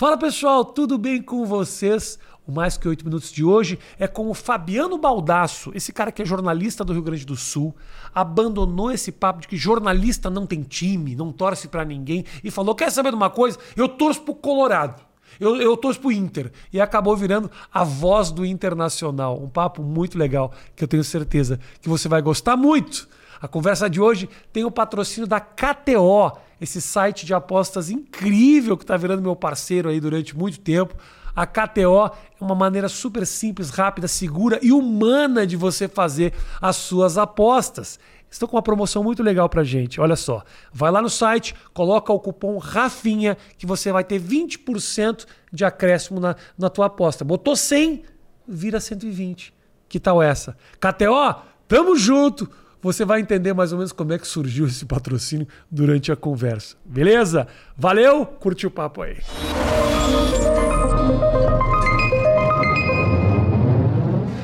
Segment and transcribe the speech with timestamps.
[0.00, 2.18] Fala pessoal, tudo bem com vocês?
[2.48, 6.22] O Mais Que Oito Minutos de hoje é com o Fabiano Baldasso, esse cara que
[6.22, 7.76] é jornalista do Rio Grande do Sul,
[8.14, 12.74] abandonou esse papo de que jornalista não tem time, não torce pra ninguém e falou:
[12.74, 13.58] quer saber de uma coisa?
[13.76, 15.02] Eu torço pro Colorado.
[15.38, 16.50] Eu, eu torço pro Inter.
[16.72, 19.38] E acabou virando a voz do Internacional.
[19.38, 23.06] Um papo muito legal que eu tenho certeza que você vai gostar muito.
[23.38, 28.84] A conversa de hoje tem o patrocínio da KTO, esse site de apostas incrível que
[28.84, 30.94] está virando meu parceiro aí durante muito tempo.
[31.34, 36.76] A KTO é uma maneira super simples, rápida, segura e humana de você fazer as
[36.76, 37.98] suas apostas.
[38.30, 40.00] Estou com uma promoção muito legal pra gente.
[40.00, 40.42] Olha só.
[40.72, 46.20] Vai lá no site, coloca o cupom RAFINHA que você vai ter 20% de acréscimo
[46.20, 47.24] na, na tua aposta.
[47.24, 48.04] Botou 100,
[48.46, 49.52] vira 120.
[49.88, 50.56] Que tal essa?
[50.78, 52.48] KTO, tamo junto!
[52.82, 56.76] Você vai entender mais ou menos como é que surgiu esse patrocínio durante a conversa.
[56.82, 57.46] Beleza?
[57.76, 58.24] Valeu?
[58.24, 59.18] Curte o papo aí.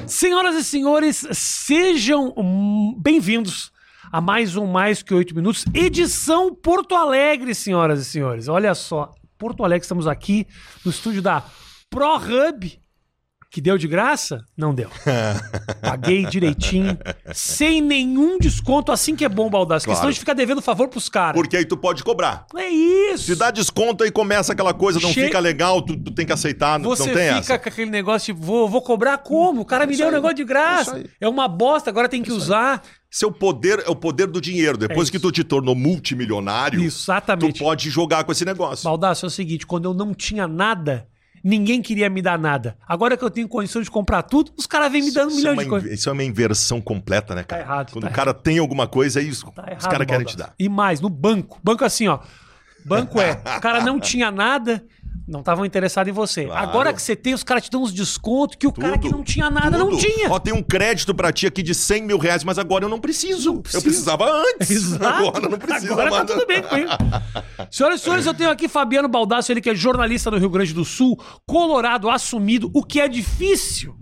[0.06, 2.34] Senhoras e senhores, sejam
[2.98, 3.72] bem-vindos
[4.12, 8.48] a mais um Mais Que Oito Minutos, edição Porto Alegre, senhoras e senhores.
[8.48, 10.46] Olha só, Porto Alegre, estamos aqui
[10.84, 11.42] no estúdio da
[11.88, 12.78] ProHub,
[13.50, 14.44] que deu de graça?
[14.56, 14.90] Não deu.
[15.80, 16.98] Paguei direitinho,
[17.32, 19.86] sem nenhum desconto, assim que é bom, Baldassi.
[19.86, 19.96] Claro.
[19.96, 21.40] Questão de ficar devendo favor pros caras.
[21.40, 22.46] Porque aí tu pode cobrar.
[22.56, 23.24] É isso.
[23.24, 25.24] Se dá desconto aí começa aquela coisa, não che...
[25.24, 27.36] fica legal, tu, tu, tem que aceitar, Você não tem essa.
[27.36, 29.62] Você fica com aquele negócio de vou, vou cobrar como?
[29.62, 30.98] O cara é me deu um negócio de graça.
[30.98, 32.82] É, é uma bosta, agora tem que usar.
[33.10, 34.76] Seu poder é o poder do dinheiro.
[34.76, 37.54] Depois é que tu te tornou multimilionário, Exatamente.
[37.54, 38.84] tu pode jogar com esse negócio.
[38.84, 41.08] Baldassi, é o seguinte, quando eu não tinha nada
[41.46, 42.76] ninguém queria me dar nada.
[42.88, 45.52] Agora que eu tenho condições de comprar tudo, os caras vêm me dando um milhão
[45.52, 45.92] é de coisas.
[45.92, 47.62] Isso é uma inversão completa, né, cara?
[47.62, 47.92] Tá errado.
[47.92, 48.42] Quando tá o cara errado.
[48.42, 49.48] tem alguma coisa, é isso.
[49.52, 50.52] Tá os caras querem te dar.
[50.58, 51.60] E mais, no banco.
[51.62, 52.18] Banco assim, ó.
[52.84, 54.84] Banco é, o cara não tinha nada,
[55.26, 56.44] não estavam interessados em você.
[56.44, 56.68] Claro.
[56.68, 59.08] Agora que você tem, os caras te dão uns descontos que o tudo, cara que
[59.08, 59.90] não tinha nada tudo.
[59.90, 60.30] não tinha.
[60.30, 63.00] Ó, tem um crédito pra ti aqui de 100 mil reais, mas agora eu não
[63.00, 63.54] preciso.
[63.54, 63.78] Não preciso.
[63.78, 64.70] Eu precisava antes.
[64.70, 65.04] Exato.
[65.04, 65.92] Agora eu não preciso.
[65.92, 66.90] Agora tá tudo bem comigo.
[67.70, 70.72] Senhoras e senhores, eu tenho aqui Fabiano Baldasso, ele que é jornalista do Rio Grande
[70.72, 73.96] do Sul, Colorado assumido, o que é difícil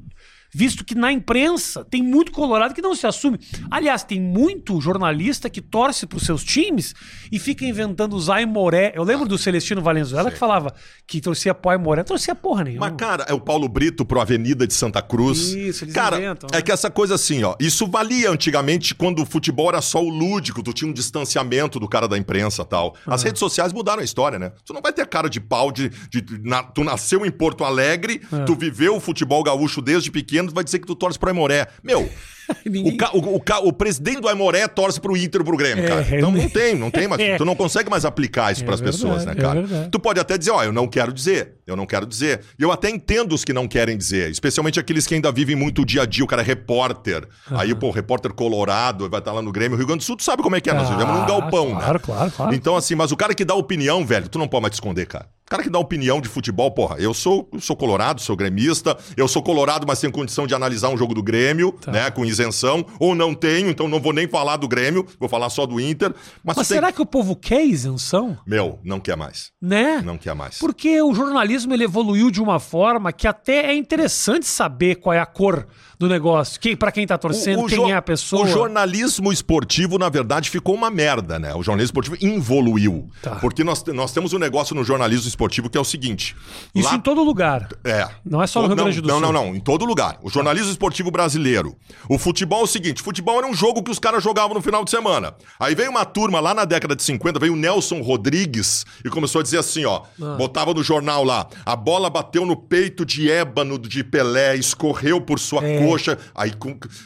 [0.55, 3.39] visto que na imprensa tem muito colorado que não se assume.
[3.71, 6.95] Aliás, tem muito jornalista que torce para os seus times
[7.33, 8.93] e fica inventando usar Aimoré.
[8.95, 10.35] Eu lembro do Celestino Valenzuela Sim.
[10.35, 10.73] que falava
[11.07, 12.89] que torcia pro Aimoré, torcia porra nenhuma.
[12.89, 15.53] Mas, cara, é o Paulo Brito pro Avenida de Santa Cruz.
[15.53, 16.49] Isso, eles cara, inventam.
[16.53, 20.09] É que essa coisa assim, ó, isso valia antigamente quando o futebol era só o
[20.09, 22.95] lúdico, tu tinha um distanciamento do cara da imprensa e tal.
[23.07, 23.25] As ah.
[23.25, 24.53] redes sociais mudaram a história, né?
[24.65, 25.89] Tu não vai ter cara de pau de...
[26.11, 28.45] de na, tu nasceu em Porto Alegre, ah.
[28.45, 31.67] tu viveu o futebol gaúcho desde pequeno, vai dizer que tu torce pro Aimoré.
[31.83, 32.09] Meu,
[32.65, 32.97] Ninguém...
[33.13, 36.07] o, o, o, o, presidente do Aimoré torce pro Inter pro Grêmio, cara.
[36.11, 37.15] É, então não tem, não tem mais.
[37.25, 37.37] É.
[37.37, 39.61] Tu não consegue mais aplicar isso é pras verdade, pessoas, né, cara?
[39.61, 42.41] É tu pode até dizer, ó, eu não quero dizer, eu não quero dizer.
[42.59, 45.83] E eu até entendo os que não querem dizer, especialmente aqueles que ainda vivem muito
[45.83, 47.27] o dia a dia, o cara é repórter.
[47.51, 47.59] Uhum.
[47.59, 50.43] Aí, pô, repórter colorado, vai estar lá no Grêmio, Rio Grande do Sul, tu sabe
[50.43, 51.99] como é que é, nós vivemos num galpão, claro, né?
[52.05, 54.73] Claro, claro, Então, assim, mas o cara que dá opinião, velho, tu não pode mais
[54.73, 55.27] te esconder, cara.
[55.47, 59.29] O cara que dá opinião de futebol, porra, eu sou, sou colorado, sou gremista, eu
[59.29, 61.93] sou colorado, mas tenho condição de analisar um jogo do Grêmio, tá.
[61.93, 65.51] né, com isenção, ou não tenho, então não vou nem falar do Grêmio, vou falar
[65.51, 66.15] só do Inter.
[66.43, 68.39] Mas, mas será que o povo quer isenção?
[68.47, 69.53] Meu, não quer mais.
[69.61, 70.01] Né?
[70.03, 70.57] Não quer mais.
[70.59, 75.21] Porque o jornalismo ele evoluiu de uma forma que até é interessante saber qual é
[75.21, 75.67] a cor
[76.05, 76.61] do negócio.
[76.61, 78.45] Quem, para quem tá torcendo, o, o quem é a pessoa.
[78.45, 81.55] O jornalismo esportivo, na verdade, ficou uma merda, né?
[81.55, 83.09] O jornalismo esportivo evoluiu.
[83.23, 83.37] Tá.
[83.37, 86.37] Porque nós, nós temos um negócio no jornalismo esportivo que é o seguinte.
[86.75, 86.95] Isso lá...
[86.95, 87.69] em todo lugar.
[87.85, 88.09] É.
[88.25, 89.23] Não é só no Rio Grande do não, Sul.
[89.23, 89.57] Não, não, não.
[89.57, 90.19] Em todo lugar.
[90.23, 91.77] O jornalismo esportivo brasileiro.
[92.09, 94.85] O futebol é o seguinte: futebol era um jogo que os caras jogavam no final
[94.85, 95.35] de semana.
[95.59, 99.41] Aí veio uma turma lá na década de 50, veio o Nelson Rodrigues e começou
[99.41, 100.03] a dizer assim: ó.
[100.21, 100.35] Ah.
[100.37, 105.39] Botava no jornal lá, a bola bateu no peito de ébano de Pelé, escorreu por
[105.39, 105.79] sua é.
[105.95, 106.19] Coxa.
[106.35, 106.53] Aí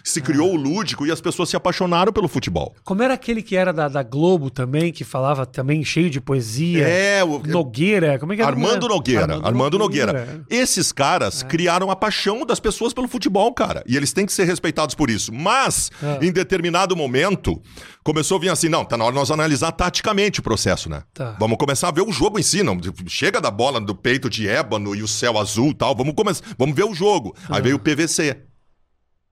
[0.03, 0.55] se criou ah.
[0.55, 2.75] o lúdico e as pessoas se apaixonaram pelo futebol.
[2.85, 6.87] Como era aquele que era da, da Globo também, que falava também cheio de poesia?
[6.87, 8.51] É, o, Nogueira, como é que era?
[8.51, 9.23] Armando Nogueira.
[9.23, 10.13] Armando, Armando Nogueira.
[10.13, 10.47] Nogueira.
[10.51, 11.47] Esses caras é.
[11.47, 13.83] criaram a paixão das pessoas pelo futebol, cara.
[13.87, 15.33] E eles têm que ser respeitados por isso.
[15.33, 16.25] Mas, é.
[16.25, 17.61] em determinado momento,
[18.03, 21.03] começou a vir assim: não, tá na hora de nós analisar taticamente o processo, né?
[21.13, 21.37] Tá.
[21.39, 22.63] Vamos começar a ver o jogo em si.
[22.63, 25.95] Não, chega da bola do peito de ébano e o céu azul e tal.
[25.95, 27.35] Vamos, começar, vamos ver o jogo.
[27.49, 28.48] Aí veio o PVC.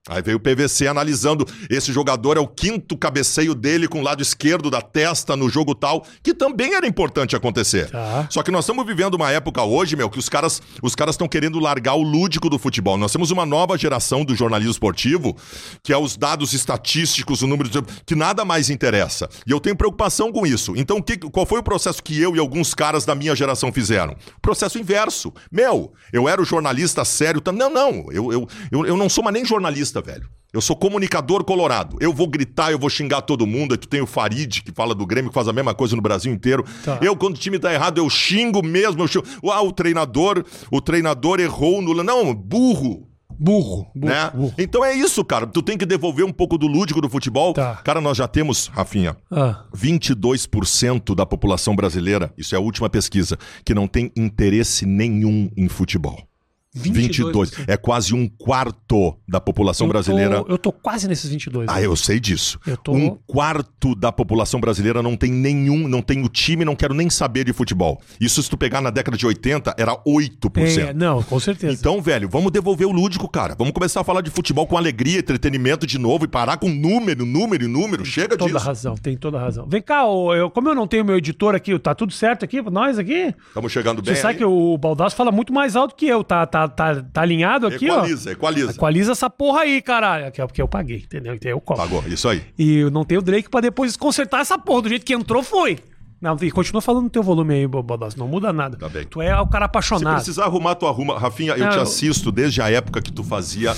[0.08, 1.46] Aí veio o PVC analisando.
[1.68, 5.74] Esse jogador é o quinto cabeceio dele com o lado esquerdo da testa no jogo
[5.74, 7.90] tal, que também era importante acontecer.
[7.90, 8.26] Tá.
[8.30, 11.28] Só que nós estamos vivendo uma época hoje, meu, que os caras os caras estão
[11.28, 12.96] querendo largar o lúdico do futebol.
[12.96, 15.36] Nós temos uma nova geração do jornalismo esportivo,
[15.82, 17.82] que é os dados estatísticos, o número de...
[18.04, 19.28] que nada mais interessa.
[19.46, 20.74] E eu tenho preocupação com isso.
[20.76, 24.16] Então, que, qual foi o processo que eu e alguns caras da minha geração fizeram?
[24.40, 25.32] Processo inverso.
[25.50, 27.42] Meu, eu era o jornalista sério.
[27.52, 28.06] Não, não.
[28.10, 30.28] Eu, eu, eu, eu não sou mais nem jornalista, velho.
[30.52, 31.98] Eu sou comunicador colorado.
[32.00, 33.72] Eu vou gritar, eu vou xingar todo mundo.
[33.72, 36.00] Aí tu tem o Farid, que fala do Grêmio, que faz a mesma coisa no
[36.00, 36.64] Brasil inteiro.
[36.82, 36.98] Tá.
[37.02, 39.02] Eu, quando o time tá errado, eu xingo mesmo.
[39.02, 39.26] Eu xingo.
[39.50, 42.02] Ah, o treinador, o treinador errou no.
[42.02, 43.06] Não, burro.
[43.38, 43.86] Burro.
[43.94, 44.30] burro, né?
[44.34, 44.54] burro.
[44.56, 45.46] Então é isso, cara.
[45.46, 47.52] Tu tem que devolver um pouco do lúdico do futebol.
[47.52, 47.74] Tá.
[47.84, 53.38] Cara, nós já temos, Rafinha, Ah, 22% da população brasileira, isso é a última pesquisa,
[53.62, 56.26] que não tem interesse nenhum em futebol.
[56.76, 57.52] 22.
[57.66, 60.42] É quase um quarto da população Eu brasileira.
[60.44, 61.68] Tô, eu tô quase nesses 22.
[61.68, 62.58] Ah, eu sei disso.
[62.66, 66.76] Eu tô- Um quarto da população brasileira não tem nenhum, não tem o time, não
[66.76, 68.00] quero nem saber de futebol.
[68.20, 70.88] Isso se tu pegar na década de 80, era 8%.
[70.90, 71.74] É, não, com certeza.
[71.78, 73.54] Então, velho, vamos devolver o lúdico, cara.
[73.56, 77.24] Vamos começar a falar de futebol com alegria, entretenimento de novo e parar com número,
[77.24, 78.04] número e número.
[78.04, 78.64] Chega toda disso.
[78.66, 79.66] razão, tem toda razão.
[79.68, 82.98] Vem cá, eu, como eu não tenho meu editor aqui, tá tudo certo aqui, nós
[82.98, 83.34] aqui?
[83.48, 84.14] Estamos chegando bem.
[84.14, 84.38] Você sabe aí?
[84.38, 87.86] que o Baldasso fala muito mais alto que eu, tá, tá, tá, tá alinhado aqui,
[87.86, 88.32] Equaliza, ó.
[88.32, 88.70] equaliza.
[88.72, 90.30] Equaliza essa porra aí, caralho.
[90.32, 91.34] Que é porque eu paguei, entendeu?
[91.34, 91.82] Então eu cobro.
[91.82, 92.42] Pagou, isso aí.
[92.58, 94.82] E eu não tenho o Drake pra depois consertar essa porra.
[94.82, 95.78] Do jeito que entrou, foi.
[96.20, 98.18] Não, e continua falando no teu volume aí, Baldasso.
[98.18, 98.76] Não muda nada.
[98.78, 99.04] Tá bem.
[99.04, 100.14] Tu é o cara Se apaixonado.
[100.16, 101.18] precisar arrumar, tu arruma.
[101.18, 103.74] Rafinha, eu Não, te assisto desde a época que tu fazia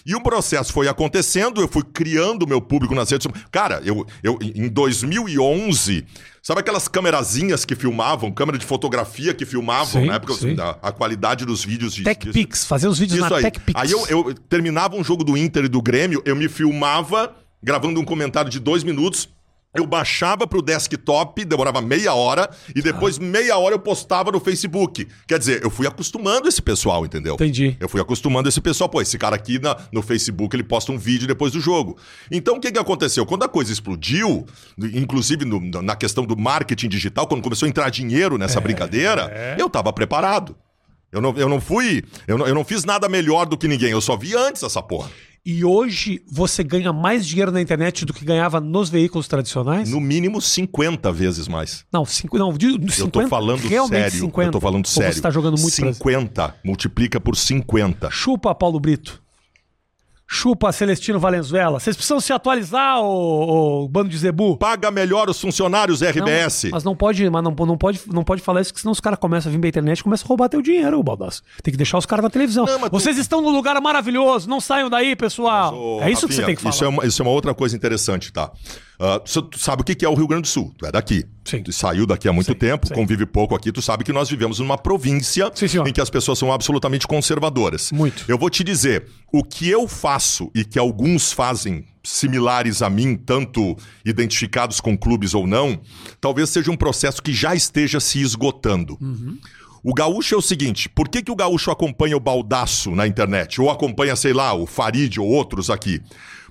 [0.06, 3.48] E o processo foi acontecendo, eu fui criando o meu público nas redes sociais.
[3.52, 6.06] Cara, eu, eu em 2011,
[6.48, 10.56] sabe aquelas câmerazinhas que filmavam, câmera de fotografia que filmavam, Sim, na época, sim.
[10.58, 12.06] a, a qualidade dos vídeos de.
[12.06, 13.44] de- TechPix, fazer os vídeos isso na aí.
[13.44, 13.78] TechPix.
[13.78, 18.00] Aí eu, eu terminava um jogo do Inter e do Grêmio, eu me filmava gravando
[18.00, 19.28] um comentário de dois minutos.
[19.78, 25.07] Eu baixava pro desktop, demorava meia hora, e depois meia hora eu postava no Facebook.
[25.28, 27.36] Quer dizer, eu fui acostumando esse pessoal, entendeu?
[27.36, 27.76] Entendi.
[27.80, 28.90] Eu fui acostumando esse pessoal.
[28.90, 31.98] Pô, esse cara aqui na- no Facebook, ele posta um vídeo depois do jogo.
[32.31, 33.26] Então, o que, que aconteceu?
[33.26, 34.46] Quando a coisa explodiu,
[34.94, 39.56] inclusive no- na questão do marketing digital, quando começou a entrar dinheiro É, nessa brincadeira,
[39.57, 40.56] eu tava preparado.
[41.12, 42.04] Eu não, eu não fui.
[42.28, 43.92] Eu não, eu não fiz nada melhor do que ninguém.
[43.92, 45.10] Eu só vi antes essa porra.
[45.49, 49.89] E hoje você ganha mais dinheiro na internet do que ganhava nos veículos tradicionais?
[49.89, 51.85] No mínimo 50 vezes mais.
[51.89, 54.11] Não, cinco, não, de, de 50, eu tô falando sério.
[54.11, 54.47] 50.
[54.49, 55.13] Eu tô falando Ou sério.
[55.13, 56.56] Você tá jogando muito pra- 50.
[56.66, 58.09] Multiplica por 50.
[58.11, 59.23] Chupa, Paulo Brito.
[60.30, 61.80] Chupa, Celestino Valenzuela.
[61.80, 64.57] Vocês precisam se atualizar, ô, ô bando de zebu.
[64.57, 66.66] Paga melhor os funcionários RBS.
[66.66, 69.00] Não, mas não pode, mas não, não, pode, não pode falar isso, que senão os
[69.00, 71.42] caras começam a vir pra internet e começam a roubar teu dinheiro, Baldasso.
[71.64, 72.66] Tem que deixar os caras na televisão.
[72.66, 75.74] Não, mas tu- Vocês estão num lugar maravilhoso, não saiam daí, pessoal.
[75.74, 76.76] Ô, é isso que você Rafinha, tem que falar.
[76.76, 78.52] Isso é, uma, isso é uma outra coisa interessante, tá?
[78.99, 80.73] Uh, tu sabe o que é o Rio Grande do Sul?
[80.75, 81.23] Tu é daqui.
[81.45, 81.61] Sim.
[81.61, 82.95] Tu saiu daqui há muito Sim, tempo, sim.
[82.95, 83.71] convive pouco aqui.
[83.71, 87.92] Tu sabe que nós vivemos numa província Sim, em que as pessoas são absolutamente conservadoras.
[87.92, 88.25] Muito.
[88.27, 93.16] Eu vou te dizer, o que eu faço e que alguns fazem similares a mim,
[93.16, 95.80] tanto identificados com clubes ou não,
[96.19, 98.97] talvez seja um processo que já esteja se esgotando.
[99.83, 103.61] O gaúcho é o seguinte: por que, que o gaúcho acompanha o baldaço na internet?
[103.61, 106.01] Ou acompanha, sei lá, o Farid ou outros aqui?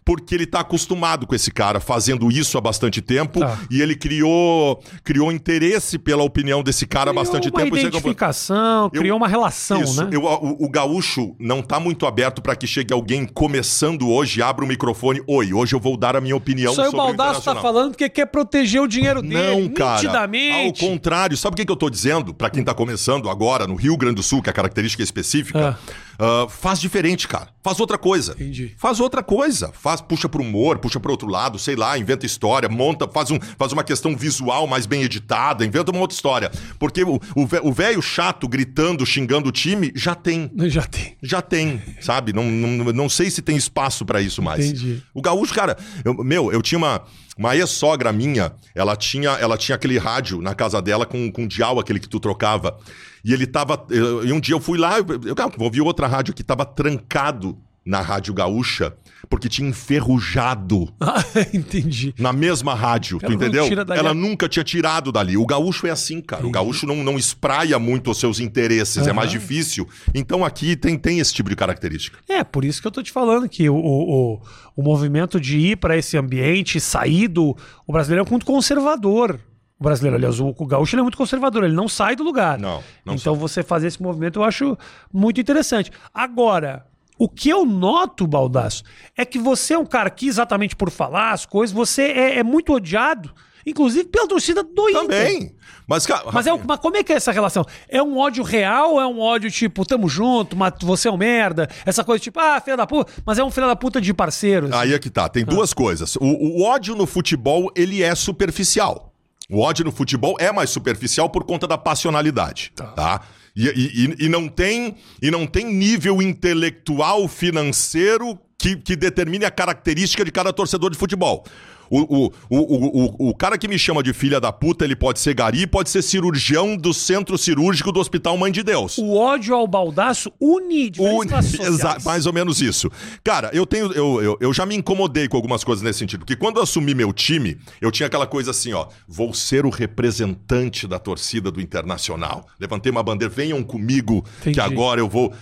[0.06, 3.58] Porque ele tá acostumado com esse cara fazendo isso há bastante tempo Tá.
[3.68, 7.75] e ele criou, criou interesse pela opinião desse cara há bastante Criou uma tempo.
[7.75, 10.10] acompanha- identificação, Eu- criou uma relação, isso, né?
[10.12, 14.64] eu- o, o gaúcho não tá muito aberto para que chegue alguém começando hoje, abra
[14.64, 15.20] o microfone.
[15.26, 17.62] Oi, hoje eu vou dar a minha opinião o sobre o Baldaço tá Internacional.
[17.64, 19.34] falando porque quer proteger o dinheiro dele.
[19.34, 20.28] Não, cara.
[20.66, 22.32] Ao contrário, sabe o que, que eu tô dizendo?
[22.32, 25.76] Pra quem tá começando agora no Rio Grande do Sul, que é a característica específica,
[26.16, 27.48] ah, faz diferente, cara.
[27.60, 28.32] Faz outra coisa.
[28.32, 28.72] Entendi.
[28.78, 29.72] Faz outra coisa.
[29.72, 33.38] Faz, puxa pro humor, puxa pro outro lado, sei lá, inventa história, monta, faz, um,
[33.58, 36.50] faz uma questão visual mais bem editada, inventa uma outra história.
[36.78, 40.50] Porque o velho chato gritando, xingando o time, já tem.
[40.66, 41.16] Já tem.
[41.22, 42.32] Já tem, sabe?
[42.32, 44.64] Não, não, não sei se tem espaço pra isso mais.
[44.66, 45.02] Entendi.
[45.14, 47.02] O gaúcho, cara, eu- meu, eu tinha uma,
[47.36, 51.78] uma ex-sogra minha, ela tinha, ela tinha aquele rádio na casa dela com, com dial,
[51.78, 52.76] aquele que tu trocava.
[53.24, 53.84] E ele tava.
[53.90, 56.64] eu- E um dia eu fui lá, eu, eu vou ouvir outra rádio que tava
[56.64, 58.93] trancado na Rádio Gaúcha,
[59.31, 61.23] porque tinha enferrujado Ah,
[61.55, 62.12] entendi.
[62.19, 63.66] na mesma rádio, Ela tu entendeu?
[63.95, 65.37] Ela a- nunca tinha tirado dali.
[65.37, 66.47] O gaúcho é assim, cara.
[66.47, 69.88] O gaúcho não, não espraia muito os seus interesses, é mais difícil.
[70.14, 72.19] Então aqui tem, tem esse tipo de característica.
[72.28, 74.40] É, por isso que eu tô te falando que o, o,
[74.76, 77.57] o, movimento de ir para esse ambiente, sair do.
[77.87, 79.38] O brasileiro é muito conservador.
[79.78, 82.59] O brasileiro, aliás, o, gaúcho é muito conservador, ele não sai do lugar.
[82.59, 84.76] Não, não Então você fazer esse movimento eu acho
[85.12, 85.93] muito interessante.
[86.14, 86.87] Agora,
[87.18, 88.82] o que eu noto, Baldaço,
[89.16, 92.42] é que você é um cara que, exatamente por falar as coisas, você é, é
[92.42, 93.32] muito odiado,
[93.64, 95.02] inclusive pela torcida do Inter.
[95.02, 95.56] Também.
[95.88, 97.64] Mas, cara, Mas, é, mas como é que é essa relação?
[97.88, 101.16] É um ódio real ou é um ódio tipo, tamo junto, mas você é um
[101.16, 101.68] merda?
[101.85, 104.73] Essa coisa tipo, ah, filha da puta, mas é um filho da puta de parceiros.
[104.73, 105.28] Aí é que tá.
[105.28, 106.16] Tem duas coisas.
[106.16, 109.12] O, o ódio no futebol, ele é superficial.
[109.49, 113.20] O ódio no futebol é mais superficial por conta da passionalidade, tá?
[113.23, 119.44] E, e- e- e não tem, e não tem nível intelectual, financeiro que, que determine
[119.44, 121.44] a característica de cada torcedor de futebol.
[121.88, 125.20] O, o, o, o, o- cara que me chama de filha da puta, ele pode
[125.20, 128.98] ser gari, pode ser cirurgião do centro cirúrgico do Hospital Mãe de Deus.
[128.98, 131.62] O ódio ao baldaço une diferentes Une-.
[131.68, 132.90] Exa- mais ou menos isso.
[133.22, 133.92] Cara, eu tenho.
[133.92, 136.20] Eu, eu, eu já me incomodei com algumas coisas nesse sentido.
[136.20, 138.88] Porque quando eu assumi meu time, eu tinha aquela coisa assim, ó.
[139.06, 142.48] Vou ser o representante da torcida do Internacional.
[142.58, 144.54] Levantei uma bandeira, venham comigo, Entendi.
[144.54, 145.32] que agora eu vou.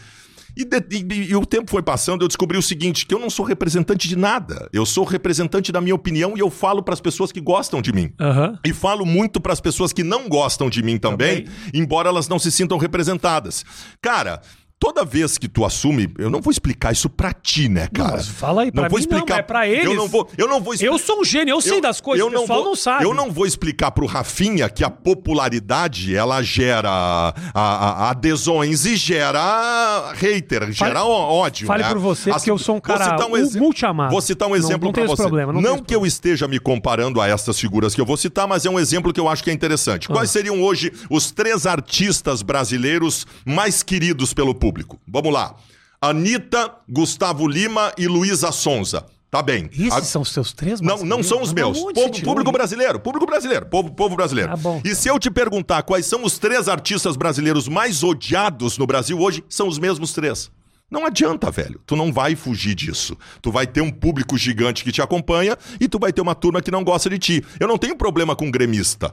[0.56, 3.28] E, de- e- e o tempo foi passando, eu descobri o seguinte: que eu não
[3.30, 4.68] sou representante de nada.
[4.73, 7.92] Eu sou representante da minha opinião e eu falo para as pessoas que gostam de
[7.92, 8.12] mim.
[8.20, 8.58] Aham.
[8.64, 12.38] E falo muito para as pessoas que não gostam de mim também, embora elas não
[12.38, 13.64] se sintam representadas.
[14.00, 14.40] Cara,
[14.85, 18.12] toda vez que tu assume, eu não vou explicar isso pra ti, né, cara?
[18.17, 19.38] mas fala aí, pra não vou mim não, explicar.
[19.38, 19.87] é pra eles.
[19.87, 22.31] Eu não vou, eu não vou Eu sou um gênio, eu sei das coisas, o
[22.31, 23.03] pessoal vou, não sabe.
[23.05, 28.95] Eu não vou explicar pro Rafinha que a popularidade ela gera a- a- adesões e
[28.97, 31.67] gera hater, gera ó- ódio.
[31.67, 31.88] fale né?
[31.88, 34.11] por você, porque eu sou um cara citar u- exe- multiamado.
[34.11, 35.23] Vou citar um Não- exemplo não pra tem esse você.
[35.23, 38.47] problema, não esse que eu esteja me comparando a essas figuras que eu vou citar,
[38.47, 40.09] mas é um exemplo que eu acho que é interessante.
[40.11, 40.14] Ah.
[40.14, 44.74] Quais seriam hoje os três artistas brasileiros mais queridos pelo público?
[45.07, 45.54] Vamos lá.
[46.00, 49.07] Anitta, Gustavo Lima e Luísa Sonza.
[49.31, 49.69] Tá bem.
[49.73, 51.76] Esses A- são os seus três não, não são os meus.
[51.78, 54.50] Onde Povo- público brasileiro, público brasileiro, povo, povo brasileiro.
[54.50, 54.81] Tá bom.
[54.85, 59.19] E se eu te perguntar quais são os três artistas brasileiros mais odiados no Brasil
[59.19, 60.50] hoje, são os mesmos três.
[60.88, 61.81] Não adianta, velho.
[61.85, 63.16] Tu não vai fugir disso.
[63.43, 66.62] Tu vai ter um público gigante que te acompanha e tu vai ter uma turma
[66.62, 67.45] que não gosta de ti.
[67.59, 69.12] Eu não tenho problema com gremista.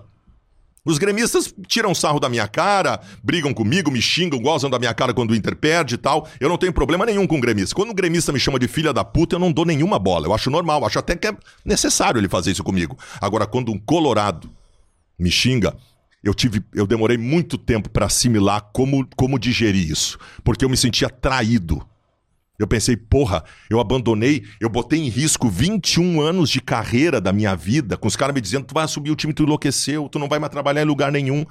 [0.84, 5.14] Os gremistas tiram sarro da minha cara, brigam comigo, me xingam, gozam da minha cara
[5.14, 6.28] quando o Inter perde e tal.
[6.40, 7.76] Eu não tenho problema nenhum com o gremista.
[7.76, 10.26] Quando o gremista me chama de filha da puta, eu não dou nenhuma bola.
[10.26, 12.98] Eu acho normal, acho até que é necessário ele fazer isso comigo.
[13.22, 14.52] Agora, quando um colorado
[15.20, 15.78] me xinga,
[16.24, 20.78] eu tive, eu demorei muito tempo pra assimilar como, como digerir isso, porque eu me
[20.78, 21.86] sentia traído.
[22.62, 27.56] Eu pensei, porra, eu abandonei, eu botei em risco 21 anos de carreira da minha
[27.56, 30.30] vida, com os caras me dizendo, tu vai assumir o time, tu enlouqueceu, tu não
[30.30, 31.44] vai mais trabalhar em lugar nenhum.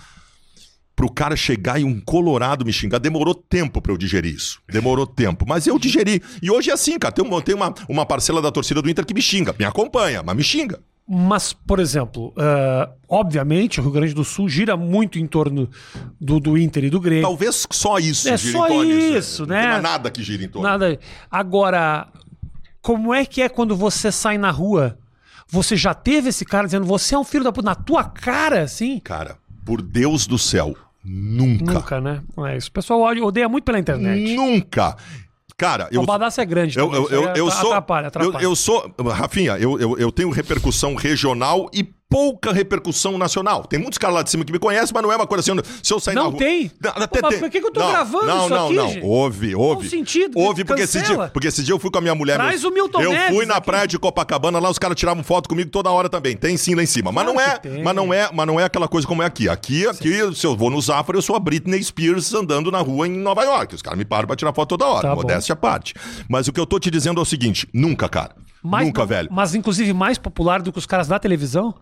[0.94, 4.60] Pro cara chegar e um colorado me xingar, demorou tempo pra eu digerir isso.
[4.68, 6.22] Demorou tempo, mas eu digeri.
[6.40, 9.14] E hoje é assim, cara, tem, tem uma, uma parcela da torcida do Inter que
[9.14, 10.80] me xinga, me acompanha, mas me xinga.
[11.12, 15.68] Mas, por exemplo, ah, obviamente o Rio Grande do Sul gira muito em torno
[16.20, 17.22] do, do Inter e do Grêmio.
[17.22, 19.60] Talvez só isso É gira só em torno disso, isso, Não né?
[19.62, 20.68] tem mais nada que gira em torno.
[20.68, 20.96] Nada.
[21.28, 22.06] Agora,
[22.80, 24.96] como é que é quando você sai na rua?
[25.48, 28.62] Você já teve esse cara dizendo, você é um filho da puta, na tua cara,
[28.62, 29.00] assim?
[29.00, 29.36] Cara,
[29.66, 31.72] por Deus do céu, nunca.
[31.74, 32.22] Nunca, né?
[32.36, 32.68] Não é isso.
[32.68, 34.36] O pessoal odeia muito pela internet.
[34.36, 34.96] Nunca.
[35.60, 36.00] Cara, eu.
[36.00, 36.78] O badaço é grande.
[36.78, 37.68] Eu, também, eu, eu, eu sou.
[37.68, 38.42] Atrapalha, atrapalha.
[38.42, 38.90] Eu, eu sou.
[39.10, 43.64] Rafinha, eu, eu, eu tenho repercussão regional e pouca repercussão nacional.
[43.64, 45.60] Tem muitos caras lá de cima que me conhecem, mas não é uma coisa assim.
[45.82, 46.38] Se eu sair Não na rua.
[46.38, 46.70] tem?
[46.82, 47.38] Não, até Pô, mas tem.
[47.40, 48.88] por que que eu tô não, gravando não, isso não, aqui, não.
[48.88, 49.06] gente?
[49.06, 49.88] Houve, houve.
[49.88, 50.36] sentido?
[50.38, 52.34] Houve, porque esse, dia, porque esse dia eu fui com a minha mulher.
[52.34, 53.66] Traz meu- o Milton Eu Neves fui na aqui.
[53.66, 56.36] praia de Copacabana, lá os caras tiravam foto comigo toda hora também.
[56.36, 57.12] Tem sim lá em cima.
[57.12, 57.82] Mas Claro não é, tem.
[57.82, 59.48] mas não é, mas não é aquela coisa como é aqui.
[59.48, 63.06] Aqui, aqui, se eu vou no Zafra, eu sou a Britney Spears andando na rua
[63.06, 63.74] em Nova York.
[63.76, 65.08] Os caras me param pra tirar foto toda hora.
[65.08, 65.94] Tá modéstia à parte.
[66.28, 68.34] Mas o que eu tô te dizendo é o seguinte: nunca, cara.
[68.62, 69.28] Mais- nunca, velho.
[69.32, 71.74] Mas inclusive mais popular do que os caras da televisão?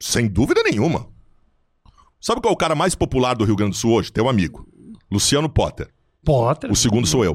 [0.00, 1.08] Sem dúvida nenhuma.
[2.20, 4.12] Sabe qual é o cara mais popular do Rio Grande do Sul hoje?
[4.12, 4.66] Teu amigo.
[5.10, 5.88] Luciano Potter.
[6.24, 6.70] Potter.
[6.70, 7.34] O segundo sou eu.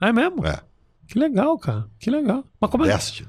[0.00, 0.44] É mesmo?
[0.46, 0.60] É.
[1.06, 1.88] Que legal, cara.
[1.98, 2.44] Que legal.
[2.60, 2.88] Mas como é?
[2.88, 3.26] Deste.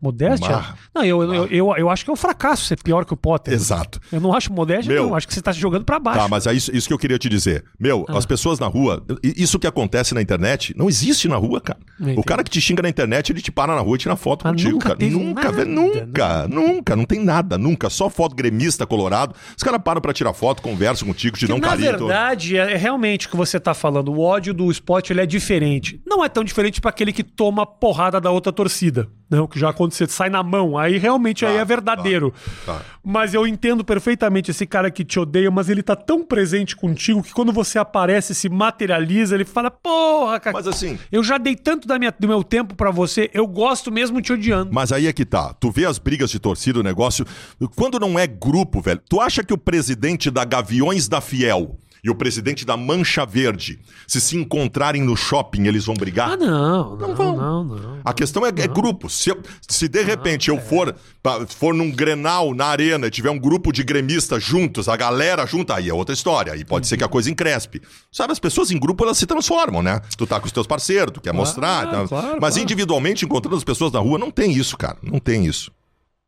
[0.00, 0.50] Modéstia?
[0.50, 0.76] Marra.
[0.94, 3.52] Não, eu, eu, eu, eu acho que é um fracasso ser pior que o Potter.
[3.54, 3.98] Exato.
[4.12, 5.06] Eu não acho modéstia, Meu.
[5.08, 5.14] não.
[5.16, 6.20] Acho que você tá se jogando pra baixo.
[6.20, 7.64] Tá, mas é isso, isso que eu queria te dizer.
[7.80, 8.18] Meu, Ah.
[8.18, 11.78] as pessoas na rua, isso que acontece na internet, não existe na rua, cara.
[12.16, 14.42] O cara que te xinga na internet, ele te para na rua e tira foto
[14.44, 15.10] Mas contigo, nunca cara.
[15.10, 17.88] Nunca, nada, velho, nunca, nunca, não tem nada, nunca.
[17.88, 19.34] Só foto gremista colorado.
[19.56, 21.92] Os caras param pra tirar foto, conversam contigo, te dão na carinho.
[21.96, 22.08] todo.
[22.08, 24.12] verdade, é é realmente o que você tá falando.
[24.12, 26.00] O ódio do esporte ele é diferente.
[26.06, 29.08] Não é tão diferente para aquele que toma porrada da outra torcida.
[29.28, 30.78] Não, que já aconteceu, sai na mão.
[30.78, 32.32] Aí realmente aí Tá, é verdadeiro.
[32.64, 32.80] tá.
[33.02, 37.22] Mas eu entendo perfeitamente esse cara que te odeia, mas ele tá tão presente contigo
[37.22, 40.56] que quando você aparece, se materializa, ele fala: Porra, cara.
[40.56, 43.90] Mas assim, Eu já dei tanto da minha- do meu tempo pra você, eu gosto
[43.90, 44.70] mesmo te odiando.
[44.72, 45.52] Mas aí é que tá.
[45.58, 47.26] Tu vê as brigas de torcida, o negócio.
[47.74, 52.10] Quando não é grupo, velho, tu acha que o presidente da Gaviões da Fiel e
[52.10, 56.30] o presidente da Mancha Verde, se se encontrarem no shopping, eles vão brigar?
[56.32, 57.36] Ah, não, não, vão.
[57.36, 58.00] não, não.
[58.04, 59.08] A questão é, é grupo.
[59.10, 63.30] Se, eu- se de repente eu for, pra- for num grenal na arena e tiver
[63.30, 66.52] um grupo de gremistas juntos, a galera junta, aí é outra história.
[66.52, 67.82] Aí pode ser que a coisa encrespe.
[68.12, 70.00] Sabe, as pessoas em grupo elas se transformam, né?
[70.16, 71.86] Tu tá com os teus parceiros, tu quer mostrar.
[71.90, 72.06] tá?
[72.08, 72.62] claro, Mas claro.
[72.62, 74.96] individualmente, encontrando as pessoas na rua, não tem isso, cara.
[75.02, 75.70] Não tem isso.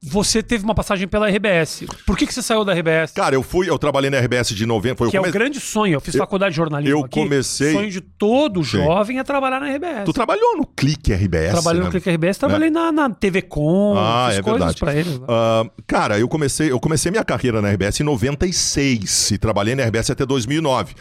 [0.00, 1.82] Você teve uma passagem pela RBS.
[2.06, 3.10] Por que, que você saiu da RBS?
[3.12, 4.94] Cara, eu fui, eu trabalhei na RBS de 90.
[4.96, 5.94] Foi, que é o come- grande sonho.
[5.94, 7.18] Eu fiz Eu- faculdade de jornalismo eu aqui.
[7.18, 8.70] comecei- O sonho de todo Sim.
[8.78, 10.04] jovem é trabalhar na RBS.
[10.04, 11.50] Tu trabalhou no Clique RBS.
[11.50, 11.86] Trabalhei né?
[11.86, 14.78] no Clique RBS, trabalhei na, na TV Com, Ah, é coisas verdade.
[14.78, 15.18] pra eles.
[15.18, 15.26] né?
[15.28, 19.82] Ah, cara, eu comecei, eu comecei minha carreira na RBS em 96 e trabalhei na
[19.82, 20.94] RBS até 2009.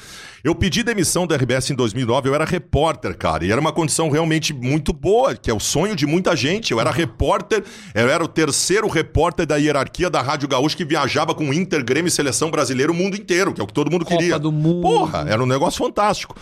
[0.44, 4.10] Eu pedi demissão da RBS em 2009, eu era repórter, cara, e era uma condição
[4.10, 6.72] realmente muito boa, que é o sonho de muita gente.
[6.72, 7.64] Eu era repórter,
[7.96, 12.08] eu era o terceiro repórter da hierarquia da Rádio Gaúcha que viajava com Inter, Grêmio
[12.08, 14.40] e Seleção Brasileira o mundo inteiro, que é o que todo mundo Copa queria.
[14.40, 14.82] do Mundo.
[14.82, 16.36] Porra, era um negócio fantástico.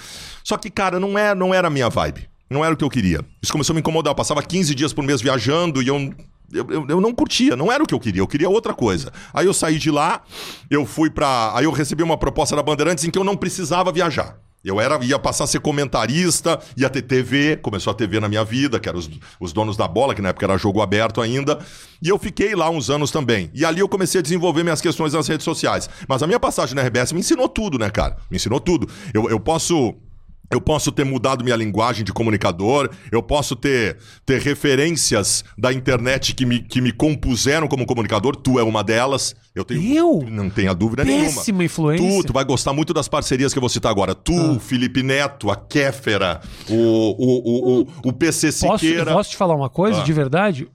[0.44, 2.28] Só que, cara, não, é, não era a minha vibe.
[2.50, 3.22] Não era o que eu queria.
[3.42, 4.12] Isso começou a me incomodar.
[4.12, 6.14] Eu passava 15 dias por mês viajando e eu,
[6.52, 7.56] eu, eu, eu não curtia.
[7.56, 8.22] Não era o que eu queria.
[8.22, 9.12] Eu queria outra coisa.
[9.34, 10.22] Aí eu saí de lá,
[10.70, 11.52] eu fui pra.
[11.56, 14.38] Aí eu recebi uma proposta da Bandeirantes em que eu não precisava viajar.
[14.66, 18.44] Eu era, ia passar a ser comentarista, ia ter TV, começou a TV na minha
[18.44, 19.08] vida, que eram os,
[19.40, 21.60] os donos da bola, que na época era jogo aberto ainda.
[22.02, 23.52] E eu fiquei lá uns anos também.
[23.54, 25.88] E ali eu comecei a desenvolver minhas questões nas redes sociais.
[26.10, 28.18] Mas a minha passagem na RBS me ensinou tudo, né, cara?
[28.30, 28.90] Me ensinou tudo.
[29.14, 29.94] Eu, eu posso.
[30.52, 36.34] Eu posso ter mudado minha linguagem de comunicador, eu posso ter, ter referências da internet
[36.36, 39.36] que me, que me compuseram como comunicador, tu é uma delas.
[39.56, 39.82] Eu tenho.
[39.96, 40.26] Eu?
[40.30, 41.26] Não tenha dúvida nenhuma.
[41.26, 42.22] Péssima influência.
[42.22, 44.14] Tu, tu vai gostar muito das parcerias que eu vou citar agora.
[44.14, 49.14] Tu, Felipe Neto, a Kéfera, o, o, o, o, o PC Posso, Siqueira.
[49.14, 50.04] posso te falar uma coisa, Ah.
[50.04, 50.68] de verdade?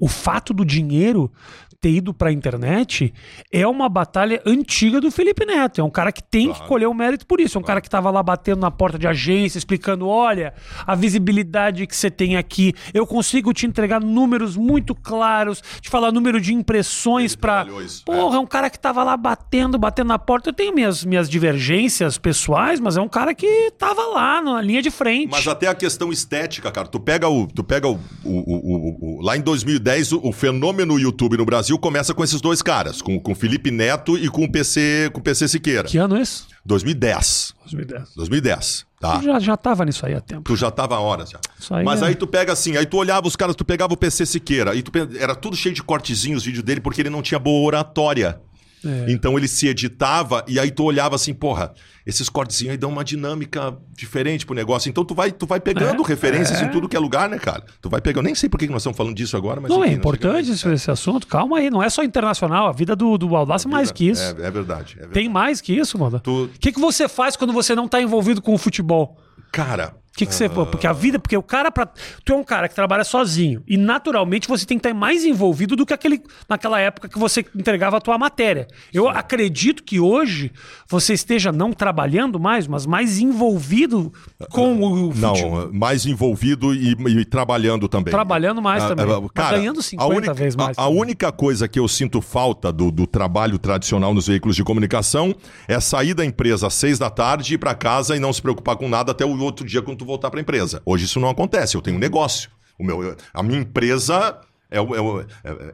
[0.00, 1.30] O fato do dinheiro
[1.80, 3.12] ter ido pra internet
[3.52, 5.80] é uma batalha antiga do Felipe Neto.
[5.80, 7.56] É um cara que tem que colher o mérito por isso.
[7.56, 10.52] É um cara que tava lá batendo na porta de agência, explicando: olha,
[10.86, 16.10] a visibilidade que você tem aqui, eu consigo te entregar números muito claros, te falar
[16.10, 17.36] número de impressões
[17.84, 20.48] isso, Porra, é um cara que tava lá batendo, batendo na porta.
[20.50, 24.82] Eu tenho minhas, minhas divergências pessoais, mas é um cara que tava lá na linha
[24.82, 25.30] de frente.
[25.30, 26.88] Mas até a questão estética, cara.
[26.88, 27.46] Tu pega o.
[27.46, 27.92] Tu pega o.
[27.92, 32.40] o- o- o- lá em 2010, o, o fenômeno YouTube no Brasil começa com esses
[32.40, 35.88] dois caras, com, com o Felipe Neto e com o PC, com o PC Siqueira.
[35.88, 36.44] Que ano é esse?
[36.64, 37.54] 2010.
[37.64, 38.14] 2010.
[38.14, 38.86] 2010.
[39.00, 39.16] Tá?
[39.16, 40.42] Eu já, já tava nisso aí há tempo.
[40.42, 41.40] Tu já tava há horas já.
[41.70, 43.96] Aí Mas é- aí tu pega assim, aí tu olhava os caras, tu pegava o
[43.96, 47.22] PC Siqueira, e tu era tudo cheio de cortezinhos os vídeos dele, porque ele não
[47.22, 48.40] tinha boa oratória.
[48.84, 49.06] É.
[49.10, 51.72] Então ele se editava e aí tu olhava assim, porra,
[52.08, 54.88] esses cortezinhos aí dão uma dinâmica diferente pro negócio.
[54.88, 56.64] Então tu vai, tu vai pegando É, referências é.
[56.64, 57.62] em tudo que é lugar, né, cara?
[57.82, 58.24] Tu vai pegando.
[58.24, 59.70] Nem sei por que nós estamos falando disso agora, mas.
[59.70, 61.26] Não, é enfim, nós importante esse, esse assunto.
[61.26, 62.66] Calma aí, não é só internacional.
[62.68, 64.22] A vida do, do Baldassi é mais que isso.
[64.22, 64.94] É, é verdade.
[64.94, 65.12] É verdade.
[65.12, 66.18] Tem mais que isso, mano.
[66.20, 69.18] Tu- O que, que você faz quando você não tá envolvido com o futebol?
[69.52, 70.48] Cara, que, que você.
[70.48, 71.18] Porque a vida.
[71.18, 71.70] Porque o cara.
[71.70, 71.88] Pra,
[72.24, 73.62] tu é um cara que trabalha sozinho.
[73.66, 77.44] E naturalmente você tem que estar mais envolvido do que aquele, naquela época que você
[77.54, 78.66] entregava a tua matéria.
[78.92, 80.50] Eu acredito que hoje
[80.88, 84.12] você esteja não trabalhando mais, mas mais envolvido
[84.50, 85.60] com o futebol.
[85.66, 88.10] Não, mais envolvido e, e trabalhando também.
[88.10, 89.06] Trabalhando mais Ah, também.
[89.06, 90.78] ah, cara, ganhando a 50 única, vezes mais.
[90.78, 94.64] A, a única coisa que eu sinto falta do, do trabalho tradicional nos veículos de
[94.64, 95.34] comunicação
[95.66, 98.76] é sair da empresa às seis da tarde, ir para casa e não se preocupar
[98.76, 100.82] com nada até o outro dia quando tu voltar para a empresa.
[100.84, 101.76] Hoje isso não acontece.
[101.76, 102.50] Eu tenho um negócio.
[102.78, 105.26] O meu, a minha empresa é o, é, o, é-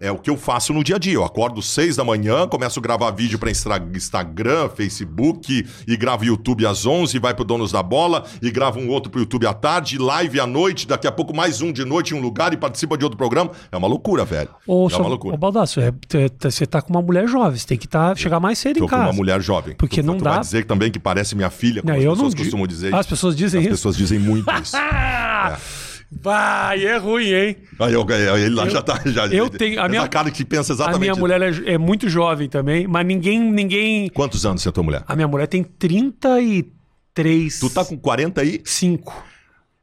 [0.02, 1.14] é o que eu faço no dia a dia.
[1.14, 6.66] Eu acordo seis da manhã, começo a gravar vídeo para Instagram, Facebook, e gravo YouTube
[6.66, 9.98] às 11, vai pro Donos da Bola, e gravo um outro pro YouTube à tarde,
[9.98, 12.96] live à noite, daqui a pouco mais um de noite em um lugar e participa
[12.96, 13.50] de outro programa.
[13.72, 14.50] É uma loucura, velho.
[14.66, 15.34] Ô, é só, uma loucura.
[15.34, 15.92] ô Baldasso, é,
[16.40, 18.88] você tá com uma mulher jovem, você tem que tá, chegar mais cedo Tô em
[18.88, 19.02] com casa.
[19.04, 19.74] uma mulher jovem.
[19.76, 22.04] Porque tu, não tu dá- vai dizer também que parece minha filha, como Não, as
[22.04, 22.94] eu pessoas costumam dizer.
[22.94, 23.74] As pessoas dizem As isso.
[23.76, 24.76] pessoas dizem muito isso.
[24.76, 25.58] Ah!
[26.20, 27.56] Vai, é ruim, hein?
[27.80, 28.06] Aí eu,
[28.38, 29.00] ele lá já tá.
[29.06, 31.00] Já, eu tenho- a minha- cara que pensa A exatamente.
[31.00, 31.20] minha isso.
[31.20, 34.08] mulher é, é muito jovem também, mas ninguém, ninguém...
[34.08, 35.02] Quantos anos você é tua mulher?
[35.06, 37.58] A minha mulher tem 33.
[37.60, 38.60] Tu tá com 40 aí?
[38.64, 39.24] 5.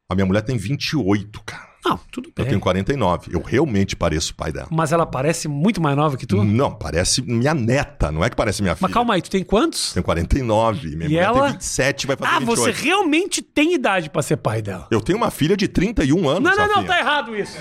[0.10, 1.71] A minha mulher tem 28, cara.
[1.84, 2.46] Não, tudo Eu bem.
[2.48, 3.32] tenho 49.
[3.34, 4.68] Eu realmente pareço o pai dela.
[4.70, 6.44] Mas ela parece muito mais nova que tu?
[6.44, 8.88] Não, parece minha neta, não é que parece minha filha.
[8.88, 9.92] Mas calma aí, tu tem quantos?
[9.94, 10.90] Tenho 49.
[10.90, 11.44] Minha E mulher ela?
[11.46, 12.62] tem 27, vai fazer Ah, 28.
[12.62, 14.88] você realmente tem idade pra ser pai dela.
[14.92, 16.44] Eu tenho uma filha de 31 anos.
[16.56, 17.58] Não, não, não, tá errado isso.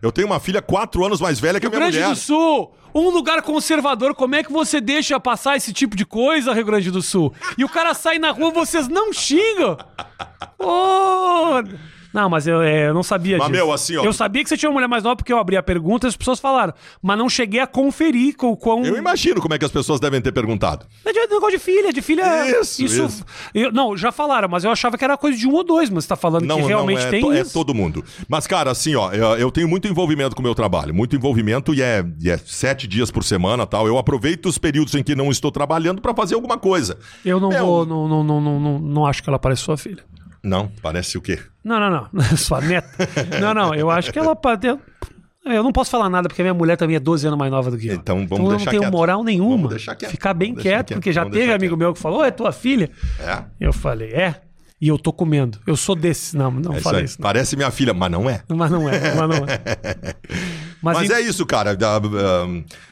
[0.00, 2.14] Eu tenho uma filha 4 anos mais velha que a Rio minha Grande mulher.
[2.14, 6.54] do Sul, um lugar conservador, como é que você deixa passar esse tipo de coisa,
[6.54, 7.34] Rio Grande do Sul?
[7.58, 9.76] E o cara sai na rua, vocês não xingam?
[10.58, 11.62] Ô!
[12.12, 13.64] Não, mas eu, é, eu não sabia Mas, disso.
[13.64, 15.56] meu, assim, ó, eu sabia que você tinha uma mulher mais nova porque eu abri
[15.56, 16.74] a pergunta e as pessoas falaram.
[17.00, 18.84] Mas não cheguei a conferir com o quão...
[18.84, 20.86] Eu imagino como é que as pessoas devem ter perguntado.
[21.04, 22.60] É de negócio de filha, de filha.
[22.60, 23.24] Isso, isso.
[23.54, 26.04] Eu- não, já falaram, mas eu achava que era coisa de um ou dois, mas
[26.04, 27.52] você tá falando Não, que realmente não, é, tem to- é isso.
[27.52, 28.04] todo mundo.
[28.28, 30.92] Mas, cara, assim, ó, eu, eu tenho muito envolvimento com o meu trabalho.
[30.94, 33.86] Muito envolvimento e é, e é sete dias por semana tal.
[33.86, 36.98] Eu aproveito os períodos em que não estou trabalhando pra fazer alguma coisa.
[37.24, 39.76] Eu não Meu, vou, não, não, não, não, não, não acho que ela parece sua
[39.76, 40.02] filha.
[40.42, 41.38] Não, parece o quê?
[41.62, 42.22] Não, não, não.
[42.36, 42.88] Sua neta.
[43.40, 44.36] Não, não, eu acho que ela.
[45.44, 47.70] Eu, não posso falar nada porque a minha mulher também é 12 anos mais nova
[47.70, 47.94] do que eu.
[47.94, 48.92] Então, vamos eu não deixar tenho quieto.
[48.92, 49.68] moral nenhuma.
[49.70, 50.10] Deixar quieto.
[50.10, 50.94] Ficar bem quieto, quieto.
[50.98, 51.78] porque já Vamos teve amigo quieto.
[51.78, 52.90] meu que falou: "Ô, é tua filha?
[53.18, 53.42] É.
[53.58, 54.40] Eu falei: é.
[54.80, 55.58] E eu tô comendo.
[55.66, 56.32] Eu sou desses.
[56.32, 57.16] Não, não É falei isso.
[57.18, 57.22] não.
[57.22, 58.42] Parece minha filha, mas não é.
[58.48, 60.14] Mas não é, mas não é.
[60.82, 61.76] Mas, Mas em- é isso, cara.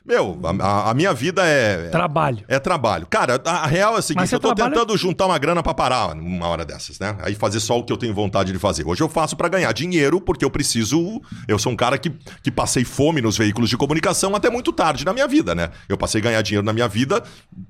[0.04, 1.88] Meu, a, a minha vida é.
[1.88, 2.44] trabalho.
[2.48, 3.06] É trabalho.
[3.08, 5.74] Cara, a a real é a seguinte, eu tô trabalha- tentando juntar uma grana pra
[5.74, 7.16] parar uma hora dessas, né?
[7.22, 8.86] Aí fazer só o que eu tenho vontade de fazer.
[8.86, 11.20] Hoje eu faço pra ganhar dinheiro, porque eu preciso.
[11.46, 12.10] Eu sou um cara que,
[12.42, 15.70] que passei fome nos veículos de comunicação até muito tarde na minha vida, né?
[15.88, 17.22] Eu passei a ganhar dinheiro na minha vida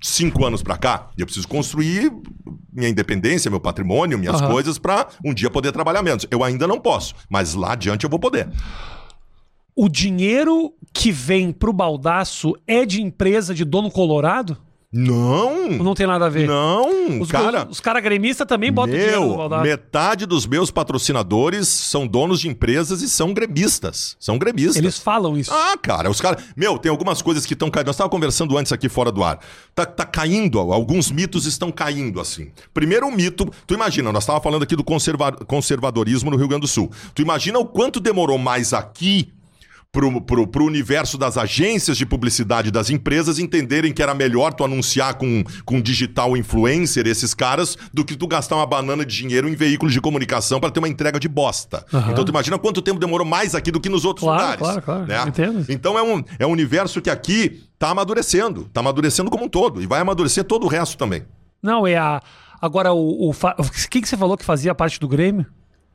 [0.03, 1.09] cinco anos pra cá.
[1.17, 2.13] E eu preciso construir
[2.73, 4.51] minha independência, meu patrimônio, minhas Aham.
[4.53, 6.27] coisas pra um dia poder trabalhar menos.
[6.31, 8.49] Eu ainda não posso, mas lá adiante eu vou poder.
[9.81, 14.57] O dinheiro que vem pro baldaço é de empresa de dono colorado?
[14.91, 15.69] Não!
[15.69, 16.49] não tem nada a ver?
[16.49, 17.69] Não, Os cara.
[17.71, 19.63] os cara gremistas também botam dinheiro no Meu, baldaço.
[19.63, 24.17] metade dos meus patrocinadores são donos de empresas e são gremistas.
[24.19, 24.77] São gremistas.
[24.77, 25.53] Eles falam isso.
[25.53, 26.43] Ah, cara, os caras.
[26.57, 27.87] Meu, tem algumas coisas que estão caindo.
[27.87, 29.39] Nós estávamos conversando antes aqui fora do ar.
[29.75, 32.51] Tá, tá caindo, alguns mitos estão caindo assim.
[32.75, 33.49] Primeiro, um mito.
[33.67, 36.91] Tu imagina, nós estávamos falando aqui do conserva- conservadorismo no Rio Grande do Sul.
[37.15, 39.31] Tu imagina o quanto demorou mais aqui.
[39.91, 44.63] Pro, pro, pro universo das agências de publicidade das empresas entenderem que era melhor tu
[44.63, 49.49] anunciar com, com digital influencer, esses caras, do que tu gastar uma banana de dinheiro
[49.49, 51.87] em veículos de comunicação para ter uma entrega de bosta.
[51.93, 52.13] Aham.
[52.13, 54.61] Então tu imagina quanto tempo demorou mais aqui do que nos outros Claro, lugares.
[54.61, 55.07] claro, claro.
[55.07, 55.25] né?
[55.27, 55.65] Entendo.
[55.71, 58.65] Então é um, é um universo que aqui tá amadurecendo.
[58.71, 59.81] Tá amadurecendo como um todo.
[59.83, 61.23] E vai amadurecer todo o resto também.
[61.63, 62.21] Não, é a.
[62.61, 63.31] Agora, o.
[63.31, 65.47] o fa- o que, que você falou que fazia parte do Grêmio?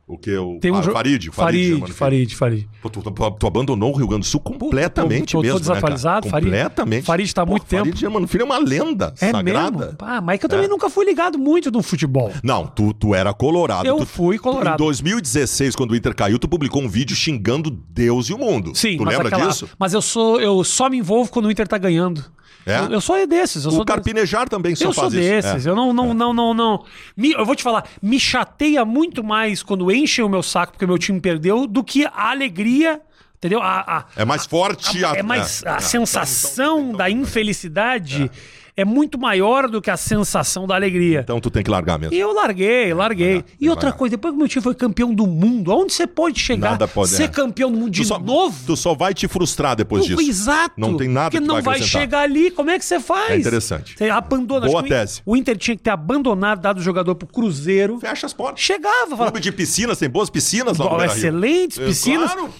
[0.06, 0.36] O que?
[0.36, 1.30] O Tem um jo- Farid?
[1.32, 2.68] Farid, chama no Farid, Farid.
[2.82, 6.26] Pô, tu, tu- tu abandonou o Rio Grande do Sul completamente tô- tô mesmo, desatualizado,
[6.26, 6.30] né?
[6.30, 6.50] Farid.
[6.50, 7.04] Completamente.
[7.06, 7.84] Farid tá há Pô, muito tempo.
[7.86, 9.78] Farid, mano, filho é uma lenda É sagrada.
[9.78, 9.96] mesmo?
[10.00, 10.68] Ah, mas é que eu também É.
[10.68, 12.30] nunca fui ligado muito no futebol.
[12.42, 13.86] Não, tu, tu era colorado.
[13.86, 14.74] Eu Tu- fui colorado.
[14.74, 18.72] Em 2016, quando o Inter caiu, tu publicou um vídeo xingando Deus e o mundo.
[18.74, 19.70] Sim, tu lembra aquela- disso?
[19.78, 20.38] Mas eu sou.
[20.38, 22.22] Eu só me envolvo quando o Inter tá ganhando.
[22.66, 22.78] É?
[22.80, 23.64] Eu, eu sou desses.
[23.64, 25.22] Eu O sou Carpinejar também só Eu sou faz isso.
[25.22, 25.66] desses.
[25.66, 25.70] É.
[25.70, 26.84] Eu não, não, não, não, não.
[27.16, 30.86] Me- eu vou te falar, me chateia muito mais quando enchem o meu saco porque
[30.86, 33.00] meu time perdeu do que a alegria.
[33.36, 33.60] Entendeu?
[33.60, 35.04] A, a- É mais forte.
[35.04, 35.80] a- a- é mais é, a é.
[35.80, 38.63] sensação Então- então- da infelicidade é.
[38.82, 41.20] Muito maior do que a sensação da alegria.
[41.20, 42.14] Então tu tem que largar mesmo.
[42.14, 43.34] E eu larguei, larguei.
[43.34, 43.98] largar, e outra largar.
[43.98, 46.70] coisa, depois que meu time foi campeão do mundo, aonde você pode chegar?
[46.70, 47.28] Nada pode, ser é.
[47.28, 48.56] campeão do mundo de Tu só, novo?
[48.66, 50.20] tu só vai te frustrar depois disso.
[50.20, 50.74] Exato.
[50.76, 53.30] Não tem nada Porque que não vai vai chegar ali, como é que você faz?
[53.30, 53.94] É interessante.
[53.98, 54.66] Você abandona.
[54.66, 55.20] Boa tese.
[55.26, 57.98] O Inter tinha que ter abandonado, dado o jogador pro Cruzeiro.
[58.00, 58.60] Fecha as portas.
[58.64, 62.32] Chegava, Clube de piscinas, tem boas piscinas lá no excelentes É, piscinas.
[62.32, 62.52] Claro.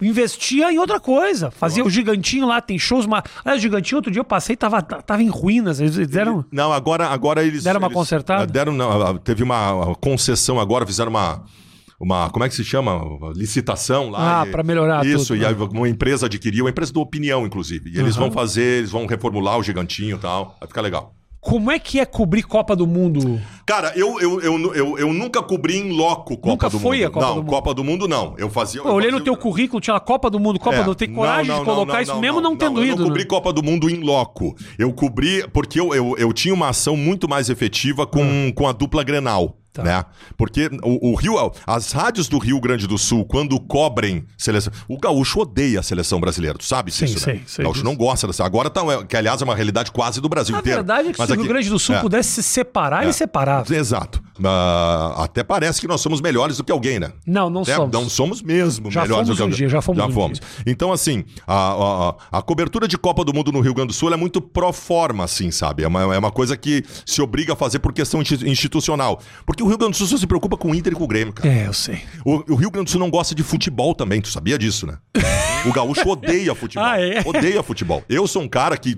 [0.00, 1.50] Investia em outra coisa.
[1.50, 3.06] Fazia o gigantinho lá, tem shows.
[3.06, 3.22] Mas...
[3.44, 5.80] Aliás, o gigantinho, outro dia eu passei, tava, tava em ruínas.
[5.80, 6.44] Eles deram.
[6.50, 7.64] Não, agora, agora eles.
[7.64, 8.44] Deram uma eles, consertada?
[8.44, 11.44] eh, Deram, não, teve uma concessão agora, fizeram uma.
[12.02, 12.98] Uma, como é que se chama?
[13.34, 14.40] Licitação lá.
[14.40, 15.54] Ah, pra melhorar Isso, tudo, e né?
[15.78, 17.90] uma empresa adquiriu, uma empresa do Opinião, inclusive.
[17.90, 18.24] E eles Aham.
[18.24, 20.56] vão fazer, eles vão reformular o gigantinho e tal.
[20.58, 21.14] Vai ficar legal.
[21.40, 23.38] Como é que é cobrir Copa do Mundo?
[23.70, 27.06] Cara, eu, eu, eu, eu, eu nunca cobri em loco Copa Nunca do foi Mundo.
[27.06, 27.50] a Copa não, do Mundo?
[27.50, 28.34] Copa do Mundo não.
[28.36, 28.82] Eu fazia.
[28.82, 30.86] Pô, eu olhei fazia- no teu currículo, tinha a Copa do Mundo, Copa É, do
[30.86, 30.94] Mundo.
[30.96, 32.96] Tem não, coragem não, de colocar não, isso não, mesmo não, não tendo eu ido.
[32.96, 33.28] não cobri né?
[33.28, 34.56] Copa do Mundo em loco.
[34.76, 38.72] Eu cobri porque eu, eu, eu tinha uma ação muito mais efetiva com, com a
[38.72, 39.56] dupla Grenal.
[39.72, 39.84] Tá.
[39.84, 40.04] Né?
[40.36, 44.72] Porque o, o Rio, as rádios do Rio Grande do Sul, quando cobrem seleção.
[44.88, 47.40] O gaúcho odeia a seleção brasileira, tu sabe Sim, disso, sei, né?
[47.46, 48.44] sei o gaúcho não gosta dessa.
[48.44, 50.78] Agora, tá, que aliás é uma realidade quase do Brasil A inteiro.
[50.78, 52.00] verdade é que Mas se o Rio Grande do Sul é.
[52.00, 53.59] pudesse se separar, ele separava.
[53.70, 54.22] Exato.
[54.42, 57.12] Ah, até parece que nós somos melhores do que alguém, né?
[57.26, 57.92] Não, não É, somos.
[57.92, 60.32] Não somos mesmo Já melhores fomos do que um dia, já fomos um
[60.66, 61.54] Então, assim, a,
[62.32, 64.72] a, a- cobertura de Copa do Mundo no Rio Grande do Sul é muito pro
[64.72, 65.82] forma, assim, sabe?
[65.82, 69.20] É uma, é uma coisa que se obriga a fazer por questão insti- institucional.
[69.44, 71.08] Porque o Rio Grande do Sul só se preocupa com o Inter e com o
[71.08, 71.48] Grêmio, cara.
[71.48, 72.00] É, eu sei.
[72.24, 74.96] O, o Rio Grande do Sul não gosta de futebol também, tu sabia disso, né?
[75.66, 76.86] O gaúcho odeia futebol.
[76.86, 77.22] Ah, é?
[77.24, 78.02] Odeia futebol.
[78.08, 78.96] Eu sou um cara que.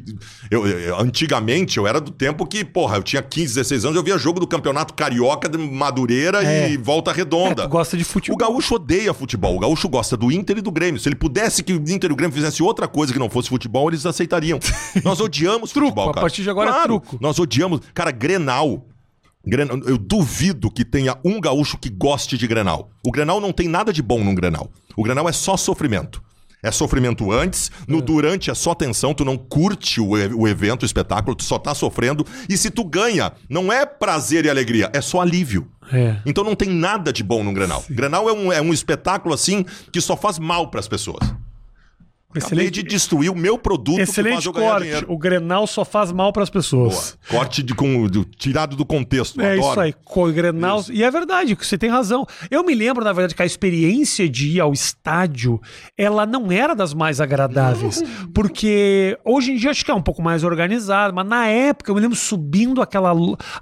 [0.51, 4.03] Eu, eu- antigamente, eu era do tempo que, porra, eu tinha 15, 16 anos, eu
[4.03, 6.70] via jogo do Campeonato Carioca de Madureira É.
[6.70, 7.64] e Volta Redonda.
[7.64, 8.35] É, gosta de futebol.
[8.37, 9.57] O gaúcho odeia futebol.
[9.57, 11.01] O gaúcho gosta do Inter e do Grêmio.
[11.01, 13.48] Se ele pudesse que o Inter e o Grêmio fizessem outra coisa que não fosse
[13.48, 14.61] futebol, eles aceitariam.
[15.03, 16.20] Nós odiamos Truco, futebol, a cara.
[16.22, 17.18] partir de agora é Claro, truco.
[17.20, 17.81] Nós odiamos.
[17.92, 18.87] Cara, Grenal.
[19.44, 22.90] Grenal, Eu duvido que tenha um gaúcho que goste de Grenal.
[23.05, 24.70] O Grenal não tem nada de bom num Grenal.
[24.96, 26.22] O Grenal é só sofrimento.
[26.62, 30.87] É sofrimento antes, no durante é só tensão, tu não curte o, o evento, o
[30.87, 32.25] espetáculo, tu só tá sofrendo.
[32.48, 35.68] E se tu ganha, não é prazer e alegria, é só alívio.
[35.92, 36.16] É.
[36.25, 37.85] Então não tem nada de bom no Grenal.
[37.90, 41.35] Grenal é um, é um espetáculo assim que só faz mal pras pessoas.
[42.35, 45.05] Acabei de destruir o meu produto Excelente corte.
[45.09, 46.62] O Grenal só faz mal para as Boa.
[46.62, 47.18] pessoas.
[47.29, 49.40] Corte de, com, do- tirado do contexto.
[49.40, 49.71] É adoro.
[49.71, 50.85] isso aí, co- Grenal.
[50.90, 52.27] E é verdade, que você tem razão.
[52.51, 55.61] Eu me lembro, na verdade, que a experiência de ir ao estádio,
[55.97, 58.03] ela não era das mais agradáveis.
[58.33, 61.95] Porque hoje em dia acho que é um pouco mais organizado, mas na época eu
[61.95, 63.12] me lembro subindo aquela,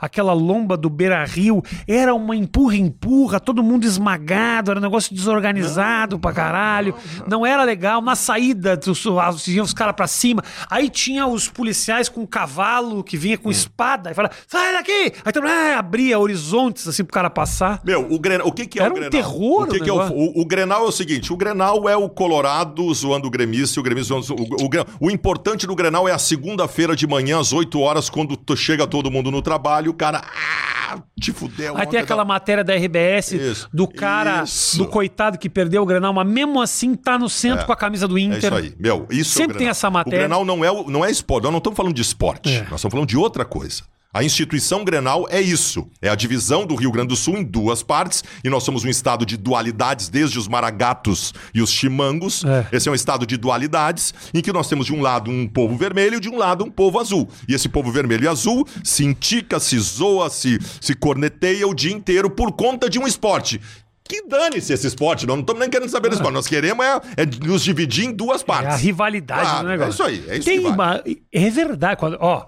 [0.00, 6.18] aquela lomba do Beira Rio, era uma empurra-empurra, todo mundo esmagado, era um negócio desorganizado
[6.18, 6.94] pra caralho.
[7.26, 8.00] Não era legal.
[8.02, 8.59] Na saída,
[8.90, 10.42] os, iam os caras pra cima.
[10.68, 13.52] Aí tinha os policiais com cavalo que vinha com Hum.
[13.52, 15.12] espada e falava: sai daqui!
[15.24, 17.80] Aí mundo ah, abria horizontes assim pro cara passar.
[17.84, 19.10] Meu, o, Grenal, o que, que é Era o um Grenal?
[19.10, 20.16] terror o, que o que é o, negócio.
[20.16, 23.82] o, o Grenal é o seguinte: o Grenal é o Colorado zoando o gremista o
[23.82, 27.78] gremista zoando o, o, o importante do Grenal é a segunda-feira de manhã, às 8
[27.80, 30.22] horas, quando chega todo mundo no trabalho, o cara.
[30.24, 30.79] Ah,
[31.20, 31.76] te fudeu.
[31.76, 34.78] Aí tem aquela matéria da RBS Isso, do cara, isso.
[34.78, 37.66] do coitado que perdeu o Grenal, mas mesmo assim tá no centro É.
[37.66, 38.38] com a camisa do É Inter.
[38.38, 39.06] isso aí, meu.
[39.10, 40.18] Isso Sempre é tem essa matéria.
[40.18, 41.44] O Grenal não é, não é esporte.
[41.44, 42.50] Nós não estamos falando de esporte.
[42.50, 42.60] É.
[42.70, 43.82] Nós estamos falando de outra coisa.
[44.12, 45.86] A instituição Grenal é isso.
[46.02, 48.24] É a divisão do Rio Grande do Sul em duas partes.
[48.42, 52.44] E nós somos um estado de dualidades, desde os maragatos e os chimangos.
[52.44, 52.66] É.
[52.72, 55.76] Esse é um estado de dualidades, em que nós temos de um lado um povo
[55.76, 57.28] vermelho e de um lado um povo azul.
[57.48, 61.92] E esse povo vermelho e azul se intica, se zoa, se, se corneteia o dia
[61.92, 63.60] inteiro por conta de um esporte.
[64.02, 66.34] Que dane-se esse esporte, nós não estamos nem querendo saber desse esporte.
[66.34, 68.74] Nós queremos é, é nos dividir em duas É partes.
[68.74, 69.90] a rivalidade Claro, do negócio.
[69.90, 70.74] é isso aí, é isso Tem que vale.
[70.74, 71.96] uma- É verdade.
[72.00, 72.46] Quando, ó,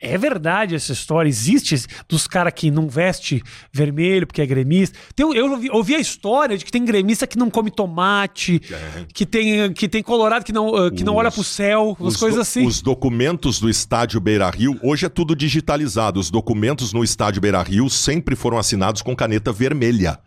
[0.00, 1.28] é verdade essa história.
[1.28, 4.98] Existe dos caras que não veste vermelho porque é gremista.
[5.14, 9.04] Tem, eu ouvi, ouvi a história de que tem gremista que não come tomate, É.
[9.12, 12.36] que, tem, que tem colorado que não, que não Os- olha pro céu, umas coisas
[12.36, 12.66] do- assim.
[12.66, 16.20] Os documentos do estádio Beira Rio, hoje é tudo digitalizado.
[16.20, 20.18] Os documentos no estádio Beira Rio sempre foram assinados com caneta vermelha.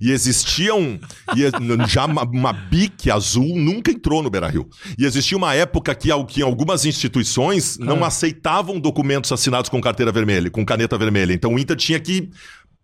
[0.00, 0.98] E existiam.
[1.36, 4.68] E n- já uma, uma bique azul nunca entrou no Beira Rio.
[4.98, 8.08] E existia uma época que, que algumas instituições não Ah.
[8.08, 11.32] aceitavam documentos assinados com carteira vermelha, com caneta vermelha.
[11.32, 12.30] Então o Inter tinha que.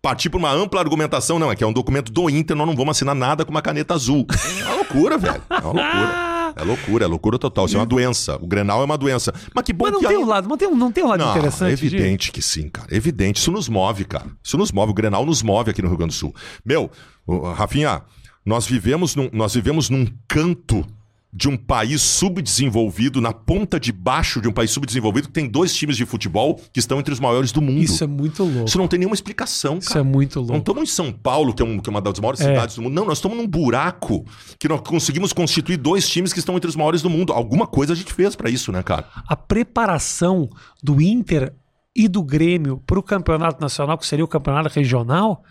[0.03, 2.75] Partir por uma ampla argumentação, não, é que é um documento do Inter, nós não
[2.75, 4.25] vamos assinar nada com uma caneta azul.
[4.59, 5.43] É uma loucura, velho.
[5.47, 6.40] É uma loucura.
[6.55, 7.65] É loucura, é loucura total.
[7.65, 8.37] Isso é uma doença.
[8.41, 9.33] O Grenal é uma doença.
[9.53, 11.03] Mas que bom Mas não que tem aí- um lado, não tem, um- não tem
[11.03, 11.73] um lado não, interessante.
[11.73, 12.87] é de- evidente que sim, cara.
[12.91, 13.39] É evidente.
[13.39, 14.25] Isso nos move, cara.
[14.43, 14.91] Isso nos move.
[14.91, 16.35] O Grenal nos move aqui no Rio Grande do Sul.
[16.65, 16.89] Meu,
[17.55, 18.01] Rafinha,
[18.43, 20.83] Nós vivemos num, nós vivemos num canto
[21.33, 25.73] de um país subdesenvolvido, na ponta de baixo de um país subdesenvolvido, que tem dois
[25.73, 27.81] times de futebol que estão entre os maiores do mundo.
[27.81, 28.67] Isso é muito louco.
[28.67, 30.01] Isso não tem nenhuma explicação, Isso cara.
[30.01, 30.57] é muito Não louco.
[30.59, 32.45] estamos em São Paulo, que é, um- que é uma das maiores É.
[32.49, 32.93] cidades do mundo.
[32.93, 34.25] Não, nós estamos num buraco
[34.59, 37.31] que nós conseguimos constituir dois times que estão entre os maiores do mundo.
[37.31, 39.07] Alguma coisa a gente fez pra isso, né, cara?
[39.25, 40.49] A preparação
[40.83, 41.53] do Inter
[41.95, 45.43] e do Grêmio para o campeonato nacional, que seria o campeonato regional,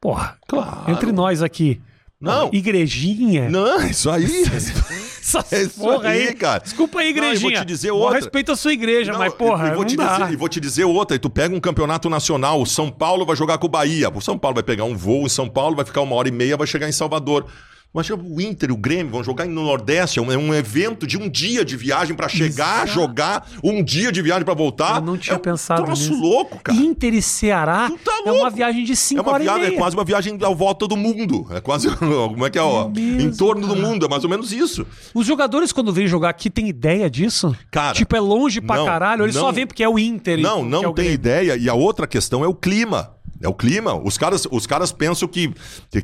[0.00, 0.90] porra, Claro.
[0.90, 1.80] entre nós aqui.
[2.20, 2.48] Não.
[2.52, 3.48] Igrejinha.
[3.48, 4.24] Não, isso aí.
[4.24, 6.62] Essas É isso porra aí, cara.
[6.62, 7.50] Desculpa aí, Não, eu igrejinha.
[7.56, 8.16] vou te dizer Bom outra.
[8.20, 10.18] respeito a sua igreja, Não, mas porra, e, vou não te dá.
[10.18, 13.26] dizer, e vou te dizer outra, e tu pega um campeonato nacional, o São Paulo
[13.26, 14.08] vai jogar com o Bahia.
[14.08, 16.32] O São Paulo vai pegar um voo em São Paulo, vai ficar uma hora e
[16.32, 17.44] meia, vai chegar em Salvador.
[17.96, 21.06] Mas o Inter e o Grêmio vão jogar no Nordeste, é um, é um evento
[21.06, 22.88] de um dia de viagem pra chegar, Exato.
[22.92, 24.96] jogar, um dia de viagem pra voltar.
[24.96, 26.20] Eu não tinha é um pensado troço nisso.
[26.22, 26.76] louco, cara.
[26.78, 29.68] Inter e Ceará tá é uma viagem de É 5 uma horas e viagem, é
[29.70, 29.80] meia.
[29.80, 31.46] quase uma viagem à volta do mundo.
[31.50, 33.86] É quase, como é que é, ó, mesmo, em torno do cara.
[33.88, 34.86] mundo, é mais ou menos isso.
[35.14, 37.56] Os jogadores, quando vêm jogar aqui, têm ideia disso?
[37.70, 39.24] Cara, Tipo, é longe pra não, caralho.
[39.24, 39.52] Eles só não.
[39.52, 40.38] vêm porque é o Inter.
[40.38, 41.12] e Não, não é tem Grêmio.
[41.14, 41.56] ideia.
[41.56, 43.15] E a outra questão é o clima.
[43.40, 43.94] É o clima.
[43.94, 45.52] Os caras, os caras pensam que,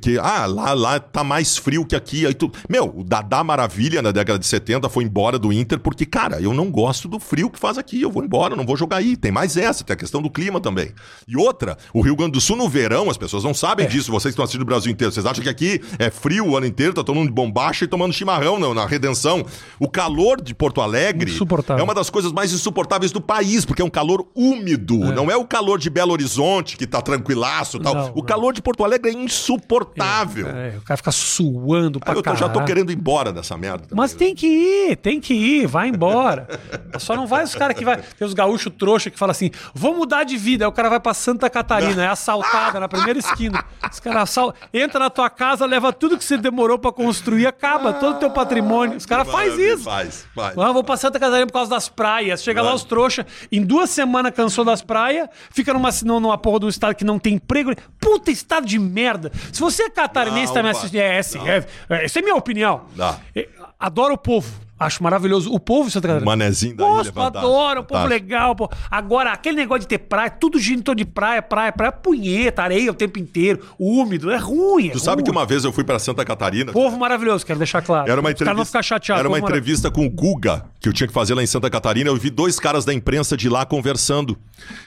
[0.01, 2.27] que, ah, lá, lá tá mais frio que aqui.
[2.27, 2.51] Aí tu...
[2.69, 6.53] Meu, o Dadá Maravilha na década de 70 foi embora do Inter porque, cara, eu
[6.53, 8.03] não gosto do frio que faz aqui.
[8.03, 9.17] Eu vou embora, não vou jogar aí.
[9.17, 10.93] Tem mais essa, tem a questão do clima também.
[11.27, 13.55] E outra, o Rio Grande do Sul no verão, as pessoas não É.
[13.55, 14.11] sabem disso.
[14.11, 15.13] Vocês que estão assistindo o Brasil inteiro.
[15.13, 17.89] Vocês acham que aqui é frio o ano inteiro, tá todo mundo de bombacha e
[17.89, 19.45] tomando chimarrão na, na redenção.
[19.79, 21.31] O calor de Porto Alegre
[21.79, 24.99] é uma das coisas mais insuportáveis do país, porque é um calor úmido.
[24.99, 27.95] Não é o calor de Belo Horizonte, que tá tranquilaço e tal.
[27.95, 28.23] Não, o não.
[28.25, 30.49] calor de Porto Alegre é insuportável.
[30.49, 33.57] É, o cara fica suando pra Aí eu tô- já tô querendo ir embora dessa
[33.57, 33.85] merda.
[33.87, 34.19] também, Mas né?
[34.19, 36.47] tem que ir, tem que ir, vai embora.
[36.99, 37.97] Só não vai os caras que vai.
[38.19, 40.65] Tem os gaúchos trouxa que falam assim: vou mudar de vida.
[40.65, 43.65] Aí o cara vai pra Santa Catarina, é assaltada na primeira esquina.
[43.91, 44.55] Os caras assal...
[44.73, 48.31] entra na tua casa, leva tudo que você demorou pra construir, acaba todo o teu
[48.31, 48.97] patrimônio.
[48.97, 49.85] Os caras fazem Maravilha, isso.
[49.85, 50.59] Faz, faz.
[50.59, 52.43] Ah, vou pra Santa Catarina por causa das praias.
[52.43, 52.77] Chega lá Vai.
[52.77, 57.05] os trouxa, em duas semanas cansou das praias, fica numa, numa porra do estado que
[57.05, 57.75] não tem emprego.
[58.01, 59.31] Puta estado de merda.
[59.53, 62.37] Se você é catarinense Não, tá me assistindo, é, essa, é, é, essa é minha
[62.37, 62.83] opinião.
[62.95, 63.19] Dá.
[63.35, 63.49] É,
[63.79, 64.49] Adoro o povo.
[64.83, 65.53] Acho maravilhoso.
[65.53, 66.27] O povo de Santa Catarina.
[66.31, 68.55] Manezinho da ilha, Gosto, fantástico, adoro, o povo legal.
[68.57, 68.71] Pô.
[68.91, 72.95] Agora, aquele negócio de ter praia, tudo torno de praia, praia, praia, punheta, areia o
[72.95, 74.89] tempo inteiro, úmido, é ruim.
[74.89, 75.25] É Tu sabe ruim.
[75.25, 76.73] que uma vez eu fui pra Santa Catarina.
[76.73, 78.11] Povo maravilhoso, quero deixar claro.
[78.11, 79.21] Era uma Os caras não entrevista, ficam chateados.
[79.21, 82.11] era uma entrevista com o Guga, que eu tinha que fazer lá em Santa Catarina.
[82.11, 84.37] Eu vi dois caras da imprensa de lá conversando.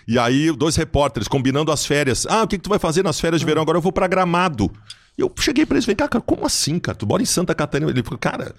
[0.07, 2.25] E aí, dois repórteres combinando as férias.
[2.29, 3.61] Ah, o que, que tu vai fazer nas férias de verão?
[3.61, 4.71] Agora eu vou pra Gramado.
[5.17, 6.97] E eu cheguei pra eles e falei, cara, como assim, cara?
[6.97, 7.89] Tu mora em Santa Catarina?
[7.89, 8.53] Ele falou, cara,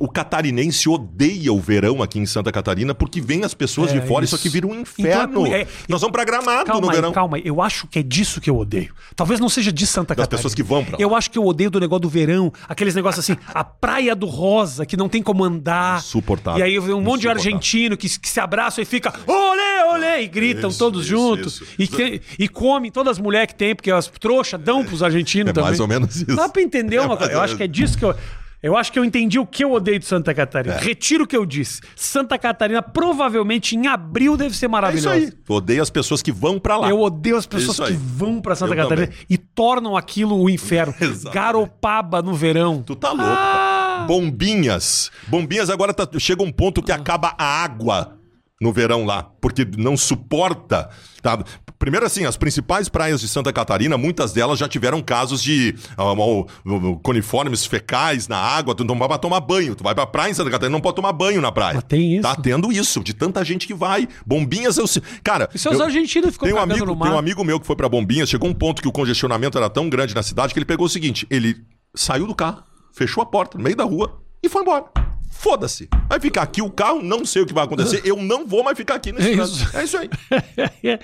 [0.00, 4.06] o catarinense odeia o verão aqui em Santa Catarina porque vem as pessoas É de
[4.06, 4.36] fora e isso.
[4.36, 5.46] isso aqui vira um inferno.
[5.46, 7.12] Então, é- Nós vamos pra Gramado Calma no aí, verão.
[7.12, 7.42] calma aí.
[7.44, 8.94] Eu acho que é disso que eu odeio.
[9.16, 10.38] Talvez não seja de Santa Das Catarina.
[10.38, 11.02] pessoas que vão pra lá.
[11.02, 14.26] Eu acho que eu odeio do negócio do verão, aqueles negócios assim, a praia do
[14.26, 15.98] rosa, que não tem como andar.
[15.98, 16.60] Insuportável.
[16.60, 19.65] E aí vem um monte de argentino que, que se abraçam e fica olê,
[19.96, 21.54] olê, e gritam Isso, todos isso, juntos.
[21.60, 21.64] isso.
[21.78, 25.50] E, que- e comem todas as mulheres que tem, porque as trouxas dão pros argentinos
[25.50, 25.68] É também.
[25.68, 26.36] mais ou menos isso.
[26.36, 27.32] Dá pra entender É uma coisa.
[27.32, 28.14] Eu acho que é disso que eu.
[28.62, 30.74] Eu acho que eu entendi o que eu odeio de Santa Catarina.
[30.74, 30.78] É.
[30.80, 31.80] Retiro o que eu disse.
[31.94, 35.10] Santa Catarina, provavelmente em abril, deve ser É isso maravilhosa.
[35.14, 35.30] aí.
[35.30, 36.88] Tu odeia as pessoas que vão pra lá.
[36.88, 37.88] Eu odeio as pessoas aí.
[37.88, 39.18] que vão pra Santa Eu Catarina também.
[39.28, 40.94] e tornam aquilo o inferno.
[41.32, 42.82] Garopaba no verão.
[42.82, 43.24] Tu tá louco.
[43.24, 44.04] Ah!
[44.08, 45.10] Bombinhas.
[45.28, 48.15] Bombinhas agora tá- chega um ponto que acaba a água
[48.60, 50.88] no verão lá, porque não suporta.
[51.22, 51.42] Tá?
[51.78, 56.14] Primeiro assim, as principais praias de Santa Catarina, muitas delas já tiveram casos de ah,
[56.14, 56.46] mal-
[57.02, 59.74] coliformes fecais na água, tu não vai tomar banho.
[59.74, 61.74] Tu vai pra praia em Santa Catarina, não pode tomar banho na praia.
[61.74, 62.22] Mas tem isso?
[62.22, 64.08] Tá tendo isso, de tanta gente que vai.
[64.26, 64.86] Bombinhas, eu...
[65.22, 65.50] Cara...
[65.54, 67.18] E seus eu- argentinos ficam tem um, amigo, no tem um mar.
[67.18, 70.14] amigo meu que foi pra Bombinhas, chegou um ponto que o congestionamento era tão grande
[70.14, 71.56] na cidade que ele pegou o seguinte: ele
[71.94, 72.62] saiu do carro,
[72.94, 74.84] fechou a porta no meio da rua e foi embora.
[75.38, 75.88] Foda-se.
[76.08, 78.76] Vai ficar aqui o carro, não sei o que vai acontecer, eu não vou mais
[78.76, 79.76] ficar aqui nesse É isso.
[79.76, 80.10] É isso aí.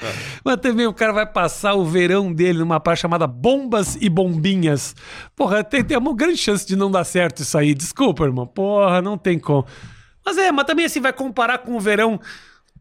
[0.45, 4.95] Mas também o cara vai passar o verão dele numa praia chamada Bombas e Bombinhas.
[5.37, 7.75] Porra, tem, tem uma grande chance de não dar certo isso aí.
[7.75, 8.47] Desculpa, irmão.
[8.47, 9.67] Porra, não tem como.
[10.25, 12.21] Mas é, mas também assim, vai comparar com o verão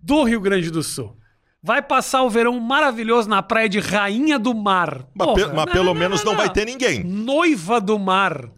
[0.01, 1.15] do Rio Grande do Sul.
[1.61, 5.05] Vai passar o verão maravilhoso na praia de Rainha do Mar.
[5.15, 7.03] Porra, mas pelo menos não vai ter ninguém.
[7.03, 8.49] Noiva do Mar.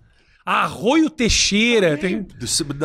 [0.45, 1.97] Arroio Teixeira.
[1.97, 2.25] Tem...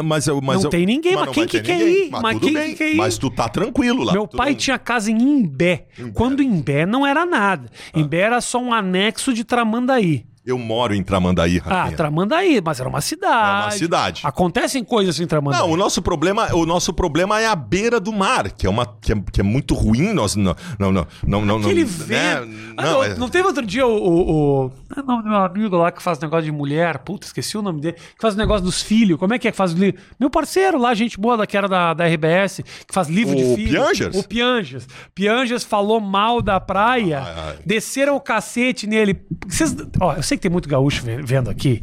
[0.04, 2.06] Mas, eu- mas Não eu- tem ninguém, mas não quem que quer ninguém.
[2.06, 2.10] ir?
[2.10, 2.70] Mas, Mas quem bem.
[2.70, 2.96] que quer ir?
[2.96, 4.12] Mas tu tá tranquilo lá.
[4.12, 5.86] Meu pai não- tinha casa em Imbé.
[6.14, 7.68] Quando Imbé não era nada.
[7.92, 7.98] Ah.
[7.98, 10.24] Imbé era só um anexo de Tramandaí.
[10.48, 11.96] Eu moro em Tramandaí, Ah, Rafinha.
[11.96, 13.60] Tramandaí, mas era uma cidade.
[13.60, 14.20] É uma cidade.
[14.24, 15.60] Acontecem coisas em Tramandaí.
[15.60, 18.86] Não, o nosso problema, o nosso problema é a beira do mar, que é uma
[18.86, 20.12] que é, que é muito ruim.
[20.14, 22.46] Nós não, não, não, não, não, Aquele não, vento.
[22.46, 22.72] né?
[22.78, 23.90] Ah, Não, não, é- não teve outro dia o.
[23.94, 24.72] o, o...
[24.96, 26.98] Ah, não, meu amigo lá que faz negócio de mulher.
[27.00, 27.96] Puta, esqueci o nome dele.
[27.98, 29.18] Que faz negócio dos filhos.
[29.18, 30.00] Como é que é que faz o livro?
[30.18, 33.42] Meu parceiro lá, gente boa, da, que era da, da RBS, que faz livro de
[33.44, 33.70] O filho.
[33.82, 34.16] Piangers?
[34.16, 34.88] O Pianjas.
[35.14, 37.20] Pianjas falou mal da praia.
[37.20, 37.56] Ai, ai.
[37.66, 39.20] Desceram o cacete nele.
[39.46, 39.76] Vocês...
[40.00, 41.82] Ó, eu sei que tem muito gaúcho ve- vendo aqui.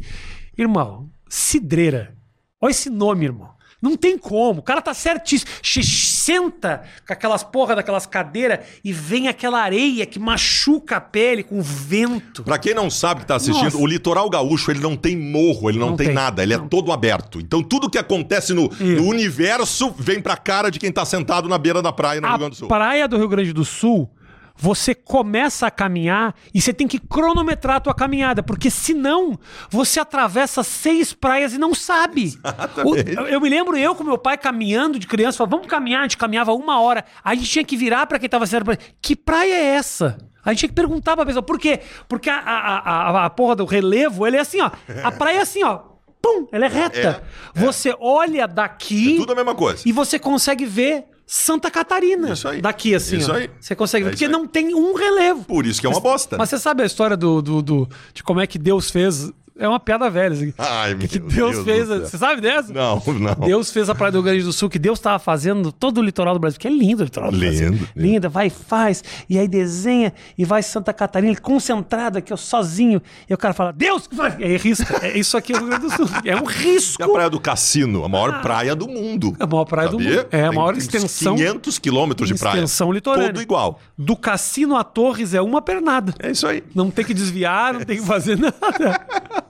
[0.56, 2.14] Irmão, cidreira.
[2.60, 3.50] Olha esse nome, irmão.
[3.80, 4.60] Não tem como.
[4.60, 5.50] O cara tá certíssimo.
[5.62, 11.60] Senta com aquelas porra daquelas cadeiras e vem aquela areia que machuca a pele com
[11.60, 12.42] vento.
[12.42, 13.76] Pra quem não sabe que tá assistindo, Nossa.
[13.76, 16.14] o litoral gaúcho, ele não tem morro, ele não, Não tem, tem.
[16.14, 17.38] nada, ele é todo aberto.
[17.38, 21.58] Então tudo que acontece no, no universo vem pra cara de quem tá sentado na
[21.58, 22.68] beira da praia no Rio Grande do A Sul.
[22.68, 24.10] praia do Rio Grande do Sul,
[24.56, 29.38] você começa a caminhar e você tem que cronometrar a tua caminhada, porque senão
[29.70, 32.38] você atravessa seis praias e não sabe.
[32.84, 36.00] O- eu, eu me lembro eu com meu pai caminhando de criança, falava, vamos caminhar,
[36.00, 38.66] a gente caminhava uma hora, a gente tinha que virar pra quem tava sendo
[39.00, 40.18] que praia é essa?
[40.44, 41.80] A gente tinha que perguntar pra pessoa, por quê?
[42.08, 44.70] Porque a, a, a, a porra do relevo, ele é assim, ó.
[45.02, 45.80] A praia é assim, ó.
[46.22, 47.22] Pum, ela é reta.
[47.54, 49.82] Você olha daqui Tudo a mesma coisa.
[49.84, 52.32] e você consegue ver Santa Catarina.
[52.32, 52.60] Isso aí.
[52.62, 53.16] Daqui, assim.
[53.16, 53.34] Isso ó.
[53.34, 53.50] aí.
[53.60, 54.10] Você consegue ver.
[54.10, 55.44] É porque não tem um relevo.
[55.44, 56.36] Por isso que é uma bosta.
[56.38, 59.30] Mas você sabe a história do, do, do- de como é que Deus fez.
[59.58, 60.34] É uma piada velha.
[60.34, 60.52] Assim.
[60.58, 61.88] Ai, meu que Deus Deus do fez.
[61.88, 62.72] Você sabe dessa?
[62.72, 63.46] Não, não.
[63.46, 66.02] Deus fez a Praia do Rio Grande do Sul, que Deus estava fazendo todo o
[66.02, 67.70] litoral do Brasil, porque é lindo o litoral do Brasil.
[67.70, 67.88] lindo.
[67.96, 73.00] Linda, vai, faz, e aí desenha, e vai Santa Catarina, concentrado aqui, ó, sozinho.
[73.28, 75.06] E o cara fala, Deus, que aí risca.
[75.06, 76.06] É isso aqui é o Rio Grande do Sul.
[76.24, 77.00] É um risco.
[77.00, 79.34] E a Praia do Cassino, a maior praia do mundo.
[79.38, 80.16] É a maior praia do Sabia?
[80.16, 80.28] mundo.
[80.32, 81.34] É a maior tem extensão.
[81.34, 82.56] 500 quilômetros de praia.
[82.56, 83.32] Extensão litorânea.
[83.32, 83.80] Todo igual.
[83.96, 86.14] Do cassino a Torres é uma pernada.
[86.18, 86.62] É isso aí.
[86.74, 88.56] Não tem que desviar, não tem que fazer nada.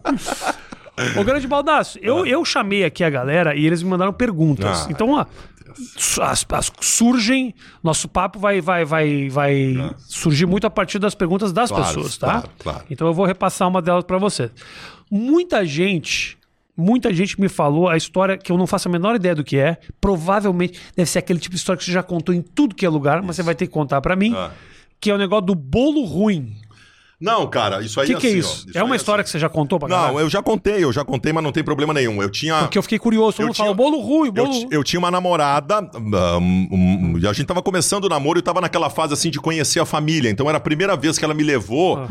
[1.18, 4.86] Ô, grande baldaço, eu, eu chamei aqui a galera e eles me mandaram perguntas.
[4.86, 5.26] Ah, então, ó,
[6.22, 11.52] as, as- surgem, nosso papo vai, vai, vai, vai surgir muito a partir das perguntas
[11.52, 12.26] das Claro, pessoas, tá?
[12.26, 12.84] claro, claro.
[12.90, 14.50] Então eu vou repassar uma delas pra você.
[15.10, 16.38] Muita gente,
[16.74, 19.58] muita gente me falou a história que eu não faço a menor ideia do que
[19.58, 19.76] é.
[20.00, 22.88] Provavelmente deve ser aquele tipo de história que você já contou em tudo que é
[22.88, 24.32] lugar, mas você vai ter que contar pra mim.
[24.34, 24.50] Ah.
[24.98, 26.56] Que é o negócio do bolo ruim.
[27.20, 28.66] Não, cara, isso aí que, é que é assim, isso?
[28.74, 28.78] ó.
[28.78, 29.28] é uma aí história assim.
[29.28, 30.20] que você já contou pra Não, galera?
[30.20, 32.22] eu já contei, eu já contei, mas não tem problema nenhum.
[32.22, 32.58] Eu tinha.
[32.60, 33.38] Porque eu fiquei curioso.
[33.38, 34.68] Todo Eu mundo fala, tinha- bolo ruim, Eu, bolo ruim.
[34.70, 38.90] eu tinha uma namorada, um, um, a gente tava começando o namoro e tava naquela
[38.90, 40.28] fase assim de conhecer a família.
[40.28, 42.08] Então era a primeira vez que ela me levou ah,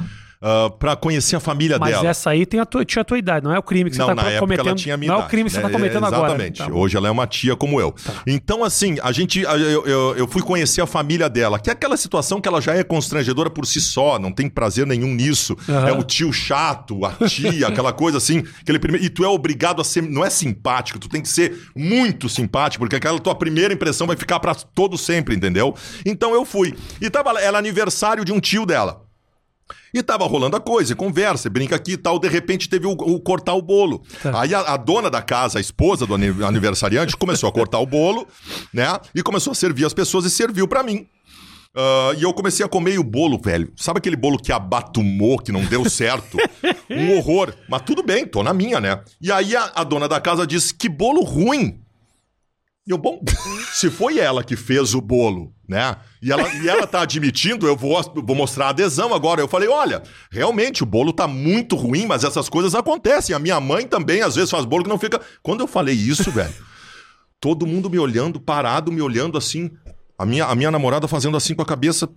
[0.80, 2.08] pra conhecer a família Mas dela.
[2.10, 4.06] essa aí tem a tua, tinha a tua idade, não é o crime que Não,
[4.08, 4.68] você na tá época cometendo.
[4.68, 5.68] ela tinha a minha não é o idade, crime que você né?
[5.68, 6.28] tá cometendo agora.
[6.28, 6.58] Exatamente.
[6.58, 6.72] Tá.
[6.72, 7.94] Hoje ela é uma tia como eu.
[8.28, 9.42] Então, assim, a gente.
[9.42, 12.76] Eu, eu, eu fui conhecer a família dela, que é aquela situação que ela já
[12.76, 15.56] é constrangedora por si só, não tem prazer nenhum nisso.
[15.68, 15.88] Aham.
[15.90, 18.44] É o tio chato, a tia, aquela coisa assim.
[18.62, 20.02] Aquele primeiro, e tu é obrigado a ser.
[20.04, 24.16] Não é simpático, tu tem que ser muito simpático, porque aquela tua primeira impressão vai
[24.16, 25.76] ficar pra todo sempre, entendeu?
[26.06, 26.76] Então eu fui.
[27.02, 29.05] E tava era aniversário de um tio dela.
[29.98, 32.20] E tava rolando a coisa, e conversa, brinca aqui e tal.
[32.20, 34.04] De repente teve o, o cortar o bolo.
[34.22, 34.42] Tá.
[34.42, 37.86] Aí a, a dona da casa, a esposa do ani- aniversariante, começou a cortar o
[37.86, 38.28] bolo,
[38.74, 38.88] né?
[39.16, 41.08] E começou a servir as pessoas e serviu pra mim.
[41.74, 43.72] Ah, e eu comecei a comer o bolo, velho.
[43.78, 46.38] Sabe aquele bolo que abatumou, que não deu certo?
[46.92, 47.54] um horror.
[47.70, 49.00] Mas tudo bem, tô na minha, né?
[49.22, 51.80] E aí a, a dona da casa disse: que bolo ruim.
[52.88, 53.20] E eu, bom,
[53.74, 55.96] se foi ela que fez o bolo, né?
[56.22, 59.42] E ela, e ela tá admitindo, eu vou, vou mostrar a adesão agora.
[59.42, 63.36] Eu falei, olha, realmente o bolo tá muito ruim, mas essas coisas acontecem.
[63.36, 65.20] A minha mãe também, às vezes, faz bolo que não fica.
[65.42, 66.54] Quando eu falei isso, velho,
[67.40, 69.72] todo mundo me olhando, parado, me olhando assim.
[70.16, 72.08] A minha, a minha namorada fazendo assim com a cabeça.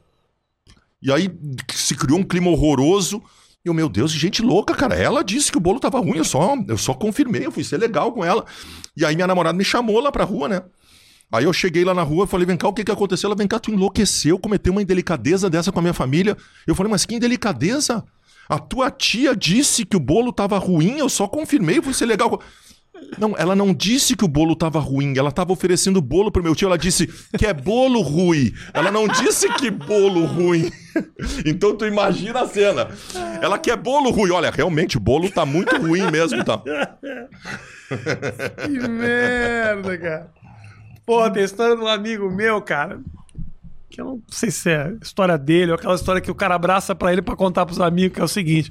[1.00, 1.30] E aí
[1.72, 3.22] se criou um clima horroroso.
[3.68, 4.94] E eu, meu Deus, gente louca, cara.
[4.94, 7.76] Ela disse que o bolo tava ruim, eu só, eu só confirmei, eu fui ser
[7.76, 8.46] legal com ela.
[8.96, 10.62] E aí minha namorada me chamou lá pra rua, né?
[11.30, 13.28] Aí eu cheguei lá na rua e falei, vem cá, o que que aconteceu?
[13.28, 16.34] Ela, vem cá, tu enlouqueceu, cometeu uma indelicadeza dessa com a minha família.
[16.66, 18.02] Eu falei, mas que indelicadeza?
[18.48, 22.40] A tua tia disse que o bolo tava ruim, eu só confirmei, fui ser legal.
[23.18, 26.54] Não, ela não disse que o bolo tava ruim, ela tava oferecendo bolo pro meu
[26.54, 28.52] tio, ela disse que é bolo ruim.
[28.72, 30.70] Ela não disse que bolo ruim.
[31.46, 32.88] Então tu imagina a cena.
[33.40, 34.32] Ela quer bolo ruim.
[34.32, 36.60] Olha, realmente o bolo tá muito ruim mesmo, tá?
[38.66, 40.32] Que merda, cara.
[41.06, 43.00] Porra, tem a história de um amigo meu, cara.
[43.88, 46.96] Que eu não sei se é história dele ou aquela história que o cara abraça
[46.96, 48.68] pra ele pra contar pros amigos, que é o seguinte.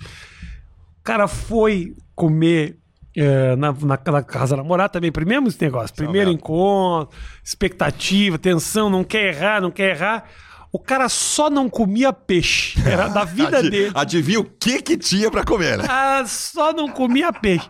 [0.99, 2.77] O cara foi comer
[3.17, 5.95] é, na, na, na casa da namorada também, primeiro esse negócio.
[5.95, 6.39] Primeiro merda.
[6.39, 10.25] encontro, expectativa, tensão, não quer errar, não quer errar.
[10.71, 12.79] O cara só não comia peixe.
[12.85, 13.91] Era da vida dele.
[13.95, 15.85] Adivinha o que que tinha pra comer, né?
[15.89, 17.67] Ah, só não comia peixe.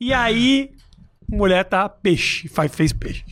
[0.00, 0.70] E aí,
[1.28, 3.24] mulher tá peixe, faz, fez peixe.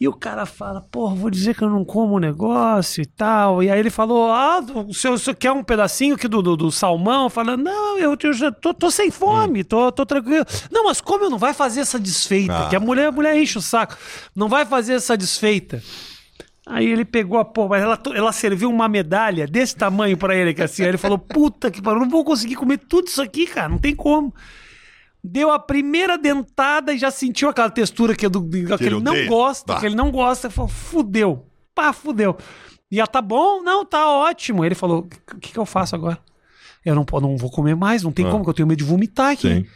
[0.00, 3.62] E o cara fala, pô, vou dizer que eu não como o negócio e tal.
[3.62, 6.56] E aí ele falou, ah, o senhor, o senhor quer um pedacinho aqui do, do,
[6.56, 7.28] do salmão?
[7.28, 10.46] Falando, não, eu, eu já tô, tô sem fome, tô, tô tranquilo.
[10.72, 12.64] Não, mas como não vai fazer essa desfeita?
[12.64, 12.68] Ah.
[12.70, 13.94] Que a mulher, a mulher enche o saco.
[14.34, 15.82] Não vai fazer essa desfeita.
[16.66, 20.54] Aí ele pegou a porra, mas ela, ela serviu uma medalha desse tamanho pra ele,
[20.54, 23.46] que assim, aí ele falou, puta que pariu, não vou conseguir comer tudo isso aqui,
[23.46, 24.32] cara, não tem como.
[25.22, 29.00] Deu a primeira dentada e já sentiu aquela textura que, é do, que ele ele
[29.00, 29.80] não gosta, Tá.
[29.80, 30.46] que ele não gosta.
[30.46, 32.36] Ele falou, fudeu, pá, fudeu.
[32.90, 33.62] E ela, tá bom?
[33.62, 34.64] Não, tá ótimo.
[34.64, 36.18] Ele falou, o que, que eu faço agora?
[36.84, 38.30] Eu não, não vou comer mais, não tem Ah.
[38.30, 39.48] como, que eu tenho medo de vomitar aqui.
[39.48, 39.66] Sim.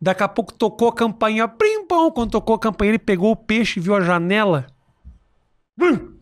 [0.00, 2.10] Daqui a pouco tocou a campainha, prim, pão.
[2.10, 4.66] Quando tocou a campainha, ele pegou o peixe e viu a janela.
[5.76, 6.12] Bum!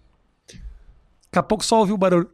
[0.46, 2.30] Daqui a pouco só ouviu o barulho.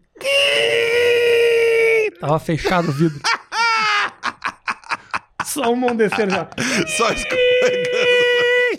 [2.21, 3.21] Tava fechado o vidro.
[5.57, 6.47] Só o mão descer já.
[6.97, 8.17] Só escorregando.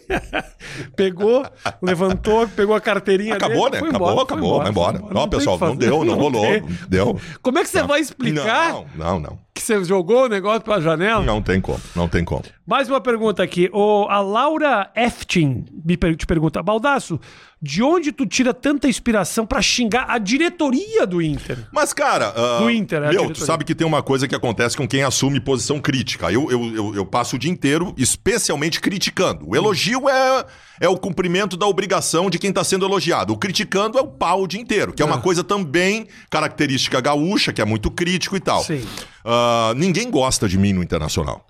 [0.96, 1.46] Pegou,
[1.82, 3.90] levantou, pegou a carteirinha Acabou, dele, né?
[3.90, 5.00] Acabou, embora, acabou, vai embora.
[5.00, 6.46] foi Ó, tem pessoal, não deu, não rolou.
[6.46, 7.20] não Deu.
[7.42, 9.40] Como é que você vai explicar Não, não, não.
[9.58, 11.24] Que você jogou o negócio pela janela?
[11.24, 12.44] Não tem como, não tem como.
[12.66, 13.70] Mais uma pergunta aqui.
[13.74, 17.20] O, a Laura Eftin me per- te pergunta: Baldaço,
[17.62, 21.58] de onde tu tira tanta inspiração pra xingar a diretoria do Inter?
[21.72, 22.34] Mas, cara.
[22.36, 25.04] ah, Do Inter, é Meu, tu sabe que tem uma coisa que acontece com quem
[25.04, 26.32] assume posição crítica.
[26.32, 29.50] Eu, eu, eu, eu passo o dia inteiro, especialmente criticando.
[29.50, 30.46] O elogio é,
[30.80, 33.34] é o cumprimento da obrigação de quem está sendo elogiado.
[33.34, 35.22] O criticando é o pau o dia inteiro, que é uma Ah.
[35.22, 38.64] coisa também característica gaúcha, que é muito crítico e tal.
[38.64, 38.86] Sim.
[39.26, 41.46] Ah, ninguém gosta de mim no internacional.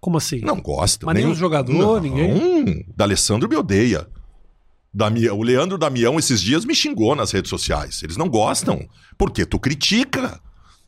[0.00, 0.40] Como assim?
[0.40, 1.06] Não gosta.
[1.06, 2.84] Mas nem os jogador, não, ninguém?
[2.94, 4.06] D'Alessandro me odeia.
[4.92, 8.02] Damião, o Leandro Damião esses dias me xingou nas redes sociais.
[8.02, 8.86] Eles não gostam.
[9.18, 10.38] Porque tu critica.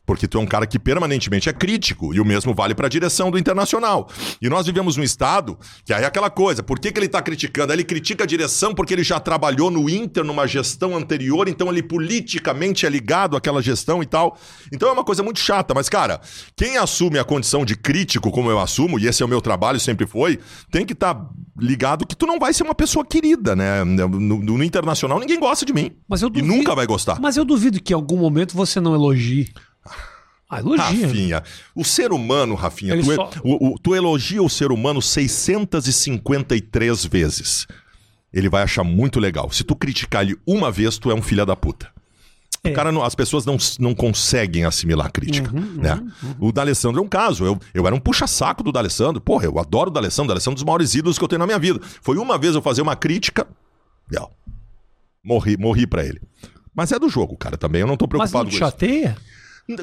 [0.07, 2.15] Porque tu é um cara que permanentemente é crítico.
[2.15, 4.09] E o mesmo vale para a direção do Internacional.
[4.41, 6.63] E nós vivemos num estado que aí é aquela coisa.
[6.63, 7.73] Por que, que ele tá criticando?
[7.73, 11.49] Ele critica a direção porque ele já trabalhou no Inter numa gestão anterior.
[11.49, 14.37] Então ele politicamente é ligado àquela gestão e tal.
[14.71, 15.73] Então é uma coisa muito chata.
[15.73, 16.21] Mas, cara,
[16.55, 19.77] quem assume a condição de crítico, como eu assumo, e esse é o meu trabalho,
[19.79, 20.39] sempre foi,
[20.71, 21.29] tem que estar
[21.59, 23.83] ligado que tu não vai ser uma pessoa querida, né?
[23.83, 25.91] No, no- Internacional ninguém gosta de mim.
[26.07, 27.19] Mas eu E duvido- nunca vai gostar.
[27.19, 29.49] Mas eu duvido que em algum momento você não elogie.
[30.49, 31.07] Ah, elogia.
[31.07, 31.43] Rafinha,
[31.75, 37.67] o ser humano, Rafinha, tu, só- o- o- tu elogia o ser humano 653 vezes.
[38.33, 39.51] Ele vai achar muito legal.
[39.51, 41.89] Se tu criticar ele uma vez, tu é um filho da puta.
[42.63, 42.71] É.
[42.71, 45.51] O cara não- as pessoas não, não conseguem assimilar a crítica.
[45.55, 46.01] Uhum, né?
[46.39, 47.45] O D'Alessandro é um caso.
[47.45, 49.21] Eu, eu era um puxa-saco do D'Alessandro.
[49.21, 50.25] Porra, eu adoro o D'Alessandro.
[50.25, 51.79] O D'Alessandro é um dos maiores ídolos que eu tenho na minha vida.
[52.01, 53.47] Foi uma vez eu fazer uma crítica.
[54.11, 54.29] Não.
[55.23, 56.21] Morri, morri pra ele.
[56.75, 57.81] Mas é do jogo, cara, também.
[57.81, 58.75] Eu não tô Mas não preocupado te com isso.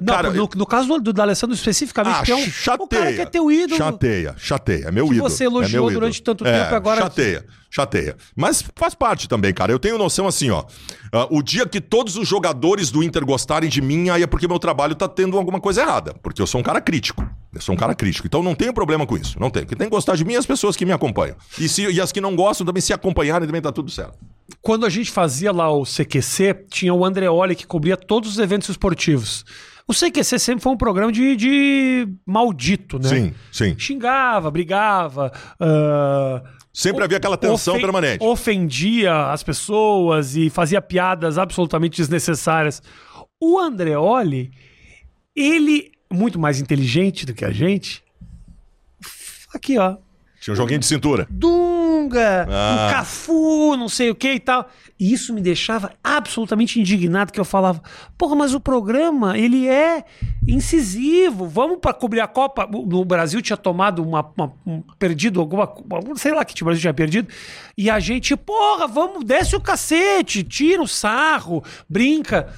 [0.07, 2.85] Cara, não, no, no caso do, do D'Alessandro especificamente, ah, que é um, chateia.
[2.85, 3.77] o cara que é teu ídolo.
[3.77, 4.85] Chateia, chateia.
[4.87, 5.29] É meu Que ídolo.
[5.29, 6.01] você é elogiou ídolo.
[6.01, 8.17] durante tanto É, tempo, agora- Chateia, chateia.
[8.35, 9.71] Mas faz parte também, cara.
[9.73, 10.65] Eu tenho noção assim, ó.
[11.13, 14.49] ah, o dia que todos os jogadores do Inter gostarem de mim, aí é porque
[14.49, 16.15] meu trabalho tá tendo alguma coisa errada.
[16.23, 17.29] Porque eu sou um cara crítico.
[17.53, 18.27] Eu sou um cara crítico.
[18.27, 19.39] Então não tenho problema com isso.
[19.39, 19.67] Não tenho.
[19.67, 21.37] Quem tem que gostar de mim é as pessoas que me acompanham.
[21.59, 24.15] E, se, e as que não gostam também se acompanharem, também tá tudo certo.
[24.63, 28.69] Quando a gente fazia lá o CQC, tinha o Andreoli que cobria todos os eventos
[28.69, 29.45] esportivos.
[29.87, 33.09] O CQC sempre foi um programa de, de maldito, né?
[33.09, 33.75] Sim, sim.
[33.79, 35.31] Xingava, brigava.
[35.61, 38.25] ah, Sempre havia aquela tensão ofen- permanente.
[38.25, 42.83] Ofendia as pessoas e fazia piadas absolutamente desnecessárias.
[43.41, 44.51] O Andreoli,
[45.37, 48.03] ele, muito mais inteligente do que a gente,
[49.55, 49.97] aqui ó,
[50.45, 51.27] Tinha um joguinho de cintura.
[51.31, 52.89] Dunga, Ah.
[52.91, 54.69] um Cafu, não sei o que e tal.
[55.01, 57.83] E isso me deixava absolutamente indignado, que eu falava,
[58.19, 60.05] porra, mas o programa, ele é
[60.47, 62.67] incisivo, vamos para cobrir a Copa.
[62.71, 66.81] No Brasil tinha tomado uma, uma- um, perdido alguma, algum- sei lá que o Brasil
[66.83, 67.29] tinha perdido,
[67.77, 72.49] e a gente, porra, vamos, desce o cacete, tira o sarro, brinca,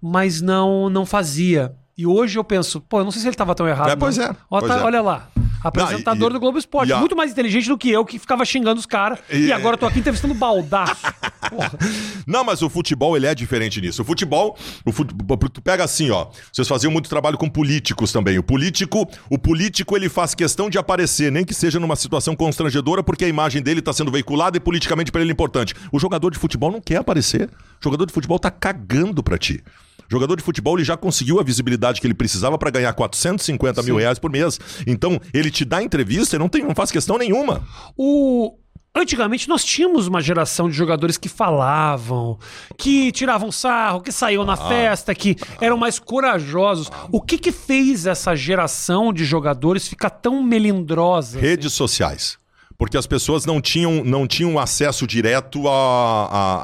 [0.00, 1.74] mas não, não fazia.
[1.96, 3.90] E hoje eu penso, pô, eu não sei se ele estava tão errado.
[3.90, 4.82] É, pois é, Ó, pois tá- é.
[4.84, 5.28] Olha lá.
[5.62, 6.92] Apresentador e- do Globo Esporte.
[6.92, 9.18] a- Muito mais inteligente do que eu, que ficava xingando os caras.
[9.30, 10.96] E, E- agora eu tô aqui entrevistando baldaço.
[12.26, 14.02] Não, mas o futebol ele é diferente nisso.
[14.02, 16.26] O futebol, o futebol, tu pega assim, ó.
[16.52, 18.38] Vocês faziam muito trabalho com políticos também.
[18.38, 23.02] O político, o político ele faz questão de aparecer, nem que seja numa situação constrangedora,
[23.02, 25.74] porque a imagem dele tá sendo veiculada e politicamente para ele é importante.
[25.92, 27.48] O jogador de futebol não quer aparecer.
[27.80, 29.62] O jogador de futebol tá cagando pra ti.
[30.10, 33.96] Jogador de futebol ele já conseguiu a visibilidade que ele precisava para ganhar 450 mil
[33.96, 34.58] reais por mês.
[34.86, 37.62] Então, ele te dá entrevista e não, tem, não faz questão nenhuma.
[37.96, 38.56] O,
[38.92, 42.36] Antigamente nós tínhamos uma geração de jogadores que falavam,
[42.76, 46.90] que tiravam sarro, que saíam na festa, que eram mais corajosos.
[47.12, 51.38] O que que fez essa geração de jogadores ficar tão melindrosa?
[51.38, 51.46] assim?
[51.46, 52.39] Redes sociais.
[52.80, 55.74] Porque as pessoas não tinham, não tinham acesso direto à,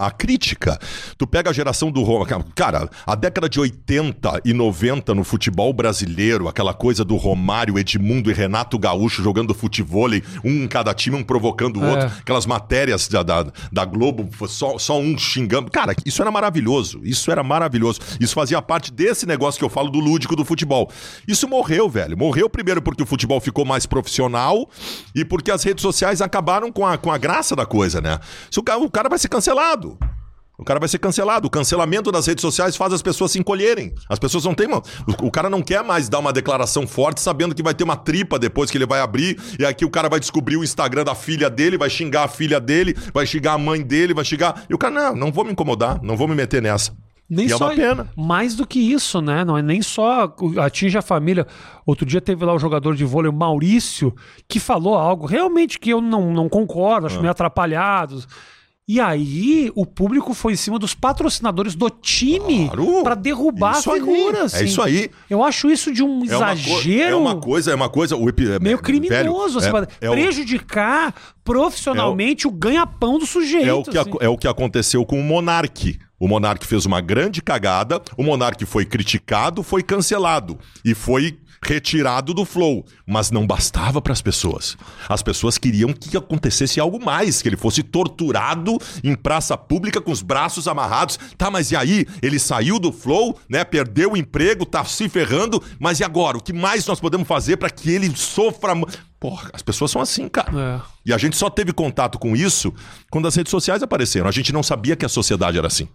[0.01, 0.79] à, à crítica.
[1.19, 2.25] Tu pega a geração do Roma.
[2.55, 8.31] Cara, a década de 80 e 90 no futebol brasileiro, aquela coisa do Romário, Edmundo
[8.31, 10.09] e Renato Gaúcho jogando futebol,
[10.43, 11.91] um em cada time, um provocando o É.
[11.91, 12.07] outro.
[12.21, 15.71] Aquelas matérias da, da, da Globo, só, só um xingando.
[15.71, 16.99] Cara, isso era maravilhoso.
[17.05, 18.01] Isso era maravilhoso.
[18.19, 20.91] Isso fazia parte desse negócio que eu falo do lúdico do futebol.
[21.29, 22.17] Isso morreu, velho.
[22.17, 24.67] Morreu primeiro porque o futebol ficou mais profissional
[25.15, 28.19] e porque as redes sociais acabaram com a, com a graça da coisa, né?
[28.51, 29.99] Se o, cara, o cara vai ser cancelado.
[30.59, 31.47] O cara vai ser cancelado.
[31.47, 33.95] O cancelamento das redes sociais faz as pessoas se encolherem.
[34.09, 34.67] As pessoas não têm.
[34.73, 34.83] O,
[35.27, 38.39] o cara não quer mais dar uma declaração forte sabendo que vai ter uma tripa
[38.39, 39.39] depois que ele vai abrir.
[39.59, 42.59] E aqui o cara vai descobrir o Instagram da filha dele, vai xingar a filha
[42.59, 44.65] dele, vai xingar a mãe dele, vai xingar.
[44.69, 47.06] E o cara, não, não vou me incomodar, não vou me meter nessa.
[47.29, 48.09] Nem E é só uma pena.
[48.17, 49.45] Mais do que isso, né?
[49.45, 51.47] Não é nem só atinge a família.
[51.85, 54.15] Outro dia teve lá o jogador de vôlei, o Maurício,
[54.49, 57.09] que falou algo realmente que eu não, não concordo, Ah.
[57.09, 58.23] acho meio atrapalhado.
[58.89, 63.03] E aí, o público foi em cima dos patrocinadores do time Claro.
[63.03, 63.83] pra derrubar a aí.
[63.83, 64.39] figura.
[64.39, 64.65] É assim.
[64.65, 65.11] isso aí.
[65.29, 67.11] Eu acho isso de um É uma, exagero.
[67.11, 68.15] é uma coisa, é uma coisa.
[68.17, 71.13] O epi- Meio é- criminoso, assim, velho, pra é, é o- prejudicar
[71.43, 73.67] profissionalmente o, ganha-pão do sujeito.
[73.69, 74.11] É o, que, assim.
[74.11, 75.99] ac- é o que aconteceu com o Monark.
[76.19, 82.33] O Monark fez uma grande cagada, o Monark foi criticado, foi cancelado e foi retirado
[82.33, 84.77] do flow, mas não bastava para as pessoas.
[85.09, 90.11] As pessoas queriam que acontecesse algo mais, que ele fosse torturado em praça pública com
[90.11, 91.19] os braços amarrados.
[91.37, 92.07] Tá, mas e aí?
[92.23, 93.65] Ele saiu do flow, né?
[93.65, 96.39] Perdeu o emprego, tá se ferrando, mas e agora?
[96.39, 98.75] O que mais nós podemos fazer para que ele sofra?
[99.19, 100.53] Porra, as pessoas são assim, cara.
[100.55, 100.81] É.
[101.07, 102.73] E a gente só teve contato com isso
[103.11, 104.29] quando as redes sociais apareceram.
[104.29, 105.89] A gente não sabia que a sociedade era assim.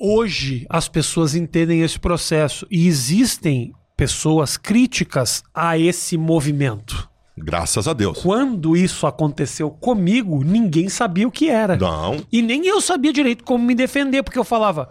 [0.00, 7.06] Hoje as pessoas entendem esse processo e existem pessoas críticas a esse movimento.
[7.36, 8.18] Graças a Deus.
[8.22, 11.76] Quando isso aconteceu comigo, ninguém sabia o que era.
[11.76, 12.16] Não.
[12.32, 14.88] E nem eu sabia direito como me defender, porque eu falava.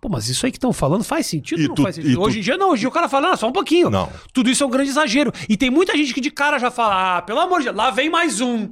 [0.00, 2.10] Pô, mas isso aí que estão falando faz sentido E não tu- faz sentido?
[2.10, 3.52] e tu- Hoje em dia não, hoje em dia o cara fala, não, só um
[3.52, 3.88] pouquinho.
[3.88, 4.10] Não.
[4.32, 5.30] Tudo isso é um grande exagero.
[5.48, 7.90] E tem muita gente que de cara já fala, ah, pelo amor de Deus, lá
[7.90, 8.70] vem mais um.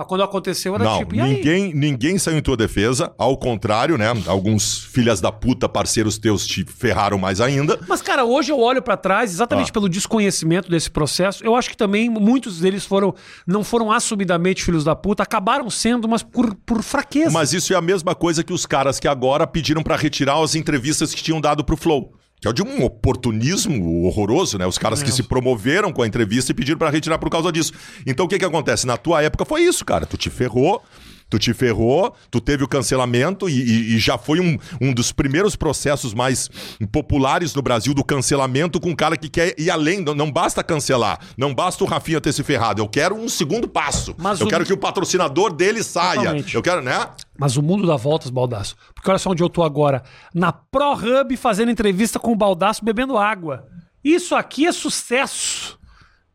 [0.00, 1.34] Mas quando aconteceu era Não, tipo, e aí?
[1.34, 3.12] ninguém, ninguém saiu em tua defesa.
[3.18, 4.06] Ao contrário, né?
[4.26, 7.78] Alguns filhas da puta, parceiros teus, te ferraram mais ainda.
[7.86, 9.72] Mas, cara, hoje eu olho pra trás, exatamente Ah.
[9.74, 11.44] pelo desconhecimento desse processo.
[11.44, 13.14] Eu acho que também muitos deles foram,
[13.46, 17.30] não foram assumidamente filhos da puta, acabaram sendo, mas por, por fraqueza.
[17.30, 20.54] Mas isso é a mesma coisa que os caras que agora pediram pra retirar as
[20.54, 22.14] entrevistas que tinham dado pro Flow.
[22.40, 24.66] Que é de um oportunismo horroroso, né?
[24.66, 27.72] Os caras que se promoveram com a entrevista e pediram pra retirar por causa disso.
[28.06, 28.86] Então o que que acontece?
[28.86, 30.06] Na tua época foi isso, cara.
[30.06, 30.82] Tu te ferrou,
[31.30, 35.12] tu te ferrou, tu teve o cancelamento e, e- e já foi um, um dos
[35.12, 36.50] primeiros processos mais
[36.90, 40.00] populares no Brasil do cancelamento com um cara que quer ir além.
[40.02, 42.82] Não, não basta cancelar, não basta o Rafinha ter se ferrado.
[42.82, 44.14] Eu quero um segundo passo.
[44.18, 46.16] Mas eu o- quero que o patrocinador dele saia.
[46.16, 46.54] Totalmente.
[46.54, 47.08] Eu quero, né?
[47.38, 48.76] Mas o mundo dá voltas, Baldaço.
[48.94, 50.02] Porque olha só onde eu tô agora.
[50.34, 53.66] Na Pro Hub fazendo entrevista com o Baldaço bebendo água.
[54.02, 55.78] Isso aqui é sucesso.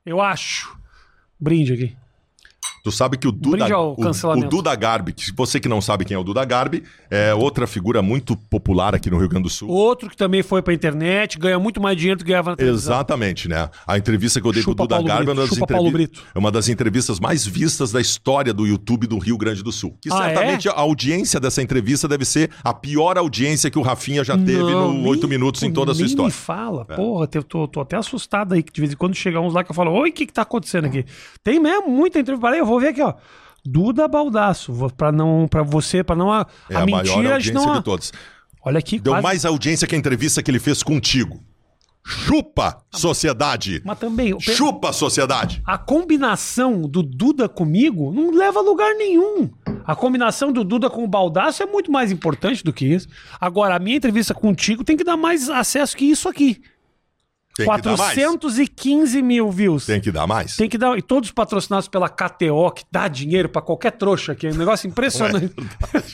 [0.05, 0.75] Eu acho.
[1.39, 1.97] Brinde aqui.
[2.85, 6.13] Tu sabe que o Duda, o, o Duda Garbi, que você que não sabe quem
[6.13, 9.67] é o Duda Garbi, é outra figura muito popular aqui no Rio Grande do Sul.
[9.71, 12.93] Outro que também foi pra internet, ganha muito mais dinheiro do que ganhava na televisão.
[12.93, 13.71] Exatamente, né?
[13.87, 15.91] A entrevista que eu dei Chupa pro Duda Paulo Garbi é uma, Brito, das entrevi-
[15.91, 16.23] Brito.
[16.35, 19.97] é uma das entrevistas mais vistas da história do YouTube do Rio Grande do Sul.
[19.99, 20.71] Que Ah, certamente é?
[20.71, 24.89] a audiência dessa entrevista deve ser a pior audiência que o Rafinha já teve Não,
[24.89, 26.27] no nem- 8 minutos em toda a sua história.
[26.29, 26.31] É.
[26.31, 29.41] me fala, porra, eu tô, tô até assustado aí, que de vez em quando chega
[29.41, 31.03] uns lá que eu falo, oi, o que que tá acontecendo aqui?
[31.43, 33.13] Tem mesmo muita entrevista, Peraí, eu vou ver aqui, ó.
[33.65, 37.35] Duda Baldaço, vou- pra não, pra você, pra não a, É a, a, maior mentira,
[37.35, 37.79] a gente audiência não...
[37.79, 38.11] de todas.
[38.63, 41.39] Olha aqui, Deu quase- mais audiência que a entrevista que ele fez contigo.
[42.07, 43.81] Chupa, sociedade!
[43.83, 45.61] Mas também, Chupa, sociedade!
[45.65, 49.49] a combinação do Duda comigo não leva a lugar nenhum.
[49.83, 53.07] A combinação do Duda com o Baldaço é muito mais importante do que isso.
[53.41, 56.61] Agora, a minha entrevista contigo tem que dar mais acesso que isso aqui.
[57.55, 58.13] Tem que dar mais.
[58.15, 59.85] 415 mil views.
[59.85, 60.55] Tem que dar mais.
[60.55, 60.97] Tem que dar.
[60.97, 64.87] E todos patrocinados pela KTO, que dá dinheiro pra qualquer trouxa, que é um negócio
[64.87, 65.53] impressionante.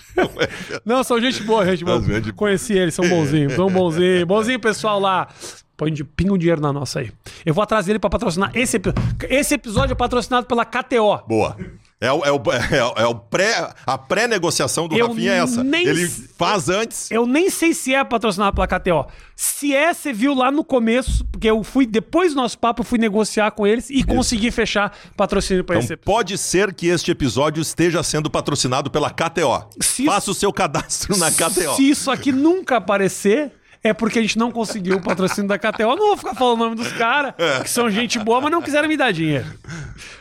[0.86, 2.02] Não, são gente boa, gente boa.
[2.02, 4.24] Gente- Conheci eles, são bonzinhos, são bonzinhos.
[4.24, 5.28] Bonzinho, pessoal lá.
[5.76, 7.12] Põe de pinga um dinheiro na nossa aí.
[7.46, 8.52] Eu vou atrás dele pra patrocinar.
[8.54, 8.94] Esse, epi-
[9.30, 11.24] esse episódio é patrocinado pela KTO.
[11.28, 11.58] Boa.
[12.02, 12.42] É, o, é, o,
[12.76, 15.62] é, o- é o pré, a pré-negociação do Eu Rafinha é essa.
[15.62, 17.12] Ele faz antes.
[17.12, 19.06] Eu nem sei se é patrocinado pela KTO.
[19.36, 22.86] Se é, você viu lá no começo, porque eu fui, depois do nosso papo, eu
[22.86, 25.96] fui negociar com eles e consegui fechar patrocínio pra Então esse.
[25.98, 29.68] pode ser que este episódio esteja sendo patrocinado pela KTO.
[29.80, 31.76] Se- Faça o seu cadastro na KTO.
[31.76, 33.52] Se isso aqui nunca aparecer,
[33.84, 35.82] é porque a gente não conseguiu o patrocínio da KTO.
[35.84, 38.62] Eu não vou ficar falando o nome dos caras, que são gente boa, mas não
[38.62, 39.46] quiseram me dar dinheiro.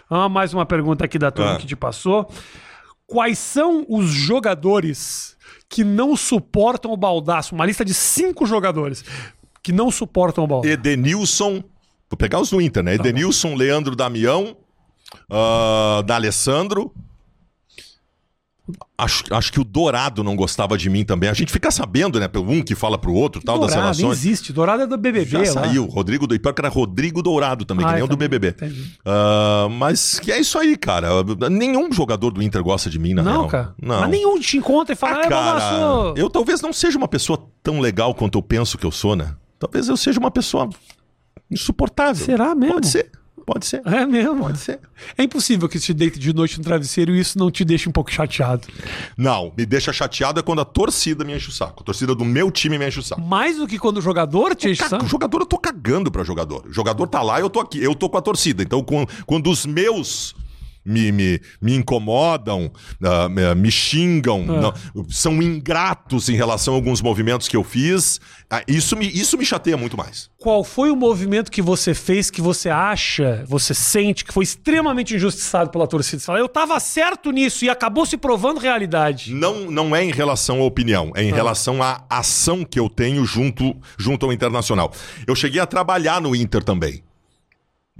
[0.08, 1.58] Ah, mais uma pergunta aqui da turma Ah.
[1.58, 2.28] que te passou.
[3.06, 5.36] Quais são os jogadores
[5.68, 7.54] que não suportam o baldaço?
[7.54, 9.04] Uma lista de cinco jogadores
[9.62, 10.72] que não suportam o baldaço.
[10.72, 11.62] Edenilson.
[12.08, 12.94] Vou pegar os do Inter, Tá né?
[12.94, 14.56] Edenilson, Leandro Damião,
[15.30, 16.92] ah, D'Alessandro.
[18.98, 21.28] Acho, acho que o Dourado não gostava de mim também.
[21.30, 22.28] A gente fica sabendo, né?
[22.28, 24.18] Pelo um que fala pro outro, tal, das Dourado, nem relações.
[24.26, 24.52] existe.
[24.52, 25.46] Dourado é do BBB Já lá.
[25.46, 25.86] saiu.
[25.86, 26.34] Rodrigo do.
[26.34, 28.28] E pior que era Rodrigo Dourado também, que Ah, nem o do também.
[28.28, 28.48] BBB.
[28.66, 28.92] Entendi.
[29.04, 31.08] Ah, mas que é isso aí, cara.
[31.50, 33.46] Nenhum jogador do Inter gosta de mim, na Não, real.
[33.48, 33.74] cara.
[33.80, 34.00] Não.
[34.00, 36.14] Mas nenhum te encontra e fala, Ah, é, cara, baldaço.
[36.16, 39.34] eu talvez não seja uma pessoa tão legal quanto eu penso que eu sou, né?
[39.58, 40.68] Talvez eu seja uma pessoa
[41.50, 42.24] insuportável.
[42.24, 42.74] Será mesmo?
[42.74, 43.10] Pode ser,
[43.44, 43.82] pode ser.
[43.84, 44.36] É mesmo.
[44.38, 44.78] Pode ser.
[45.16, 47.88] É impossível que você te deite de noite no travesseiro e isso não te deixe
[47.88, 48.66] um pouco chateado.
[49.16, 51.82] Não, me deixa chateado é quando a torcida me enche o saco.
[51.82, 53.20] A torcida do meu time me enche o saco.
[53.20, 55.06] Mais do que quando o jogador te enche o saco.
[55.06, 56.64] jogador eu tô cagando pra jogador.
[56.66, 57.82] O jogador tá lá, eu tô aqui.
[57.82, 58.62] Eu tô com a torcida.
[58.62, 60.34] Então, com- quando os meus
[60.84, 62.70] me, me, me incomodam,
[63.04, 64.74] ah, me, xingam, não-
[65.08, 68.20] são ingratos em relação a alguns movimentos que eu fiz,
[68.50, 70.30] ah, isso, me, isso me chateia muito mais.
[70.38, 75.14] Qual foi o movimento que você fez que você acha, você sente que foi extremamente
[75.14, 76.18] injustiçado pela torcida?
[76.20, 79.32] Você fala, eu tava certo nisso e acabou se provando realidade.
[79.34, 83.24] Não, não é em relação à opinião, é em relação à ação que eu tenho
[83.24, 84.92] junto, junto ao Internacional.
[85.26, 87.02] Eu cheguei a trabalhar no Inter também.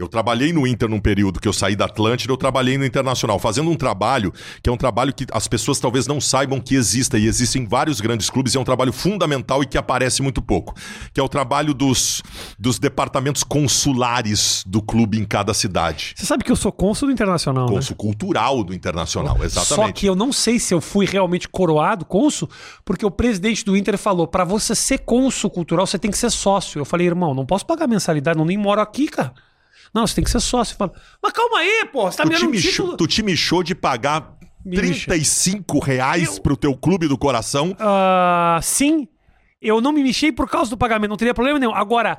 [0.00, 3.38] Eu trabalhei no Inter num período que eu saí da Atlântida, eu trabalhei no Internacional,
[3.38, 4.32] fazendo um trabalho
[4.62, 7.66] que é um trabalho que as pessoas talvez não saibam que exista, e existe em
[7.66, 10.74] vários grandes clubes, e é um trabalho fundamental e que aparece muito pouco,
[11.12, 12.22] que é o trabalho dos,
[12.58, 16.14] dos departamentos consulares do clube em cada cidade.
[16.16, 17.74] Você sabe que eu sou cônsul do Internacional, né?
[17.74, 19.86] Cônsul cultural do Internacional, exatamente.
[19.86, 22.48] Só que eu não sei se eu fui realmente coroado cônsul,
[22.86, 26.30] porque o presidente do Inter falou: pra você ser cônsul cultural, você tem que ser
[26.30, 26.78] sócio.
[26.78, 29.34] Eu falei, irmão, não posso pagar mensalidade, não nem moro aqui, cara.
[29.92, 30.76] Não, você tem que ser sócio.
[30.76, 32.96] Fala, mas calma aí, pô, você tá Tu me dando um título.
[32.96, 37.74] tu te michou de pagar Me 35 reais Eu- pro teu clube do coração.
[37.78, 39.08] Ah, sim,
[39.60, 41.74] eu não me mexei por causa do pagamento, não teria problema nenhum.
[41.74, 42.18] Agora,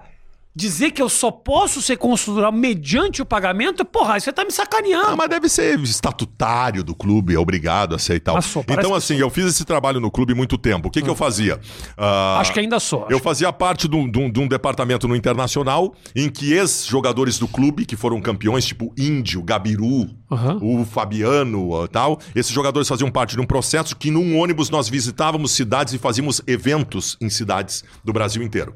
[0.56, 4.50] dizer que eu só posso ser cônsul cultural mediante o pagamento, porra, você tá me
[4.50, 5.16] Ah, sacaneando.
[5.18, 8.38] mas deve ser estatutário do clube, é obrigado a aceitar.
[8.38, 10.88] Ah, sou, Então, assim, eu fiz esse trabalho no clube muito tempo.
[10.90, 11.60] O que, que eu fazia?
[11.98, 13.08] Ah, Acho que ainda sou.
[13.10, 17.40] Eu fazia parte de um, de um- de um departamento no Internacional em que ex-jogadores
[17.40, 20.60] do clube, que foram campeões, tipo Índio, Gabiru, Aham.
[20.62, 24.90] o Fabiano e tal, esses jogadores faziam parte de um processo que num ônibus nós
[24.90, 28.76] visitávamos cidades e fazíamos eventos em cidades do Brasil inteiro.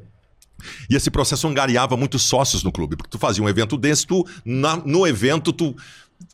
[0.90, 4.26] E esse processo angariava muitos sócios no clube, porque tu fazia um evento desse, tu,
[4.44, 5.76] na- no evento, tu.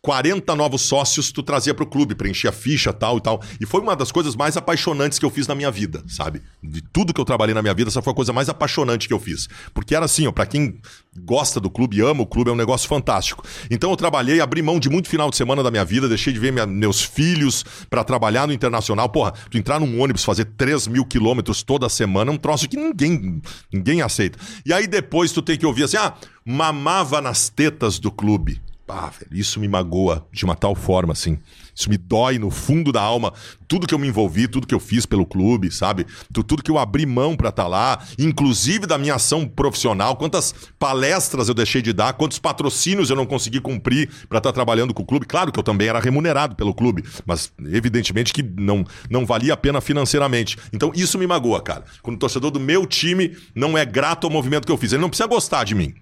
[0.00, 3.40] 40 novos sócios tu trazia pro clube, preenchia ficha, tal e tal.
[3.60, 6.42] E foi uma das coisas mais apaixonantes que eu fiz na minha vida, sabe?
[6.62, 9.14] De tudo que eu trabalhei na minha vida, essa foi a coisa mais apaixonante que
[9.14, 9.48] eu fiz.
[9.72, 10.80] Porque era assim, ó, pra quem
[11.24, 13.44] gosta do clube, ama o clube, é um negócio fantástico.
[13.70, 16.38] Então eu trabalhei, abri mão de muito final de semana da minha vida, deixei de
[16.38, 19.08] ver minha- meus filhos pra trabalhar no Internacional.
[19.08, 22.76] Porra, tu entrar num ônibus, fazer 3 mil quilômetros toda semana é um troço que
[22.76, 23.40] ninguém,
[23.72, 24.38] ninguém aceita.
[24.66, 26.14] E aí depois tu tem que ouvir assim, ah,
[26.44, 28.60] mamava nas tetas do clube.
[28.94, 31.38] Ah, velho, isso me magoa de uma tal forma, assim.
[31.74, 33.32] Isso me dói no fundo da alma.
[33.66, 36.06] Tudo que eu me envolvi, tudo que eu fiz pelo clube, sabe?
[36.30, 40.54] Tu- Tudo que eu abri mão pra estar lá, inclusive da minha ação profissional, quantas
[40.78, 45.02] palestras eu deixei de dar, quantos patrocínios eu não consegui cumprir pra estar trabalhando com
[45.02, 45.24] o clube.
[45.24, 49.56] Claro que eu também era remunerado pelo clube, mas evidentemente que não, não valia a
[49.56, 50.58] pena financeiramente.
[50.70, 51.84] Então isso me magoa, cara.
[52.02, 54.92] Quando o torcedor do meu time não é grato ao movimento que eu fiz.
[54.92, 55.94] Ele não precisa gostar de mim.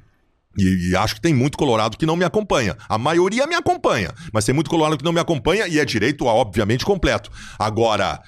[0.59, 2.77] E, e acho que tem muito colorado que não me acompanha.
[2.89, 6.25] A maioria me acompanha, mas tem muito colorado que não me acompanha e é direito,
[6.27, 7.31] obviamente, completo.
[7.59, 8.21] Agora,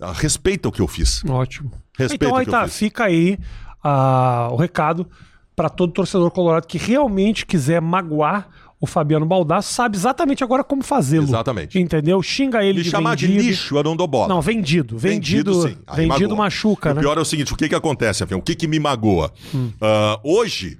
[0.00, 1.22] ah, respeita o que eu fiz.
[1.24, 1.70] Ótimo.
[1.96, 2.76] Respeita então o aí que eu tá, fiz.
[2.78, 3.38] fica aí
[3.82, 5.08] ah, o recado
[5.54, 8.48] pra todo torcedor colorado que realmente quiser magoar
[8.80, 11.24] o Fabiano Baldasso, sabe exatamente agora como fazê-lo.
[11.24, 11.80] Exatamente.
[11.80, 12.22] Entendeu?
[12.22, 13.40] Xinga ele Me de chamar vendido.
[13.42, 14.28] de lixo, eu não dou bola.
[14.28, 14.96] Não, vendido.
[14.96, 15.76] Vendido, sim.
[15.84, 16.44] Aí vendido magoa.
[16.44, 17.00] machuca, E né?
[17.00, 18.38] O pior é o seguinte: o que, que acontece, Afião?
[18.38, 19.32] O que, que me magoa?
[19.52, 19.72] Hum.
[19.80, 20.78] Ah, hoje,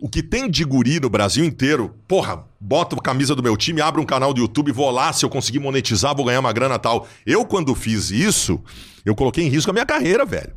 [0.00, 3.80] o que tem de guri no Brasil inteiro, porra, bota a camisa do meu time,
[3.80, 6.78] abre um canal do YouTube, vou lá, se eu conseguir monetizar, vou ganhar uma grana
[6.78, 7.06] tal.
[7.26, 8.62] Eu, quando fiz isso,
[9.04, 10.52] eu coloquei em risco a minha carreira, velho.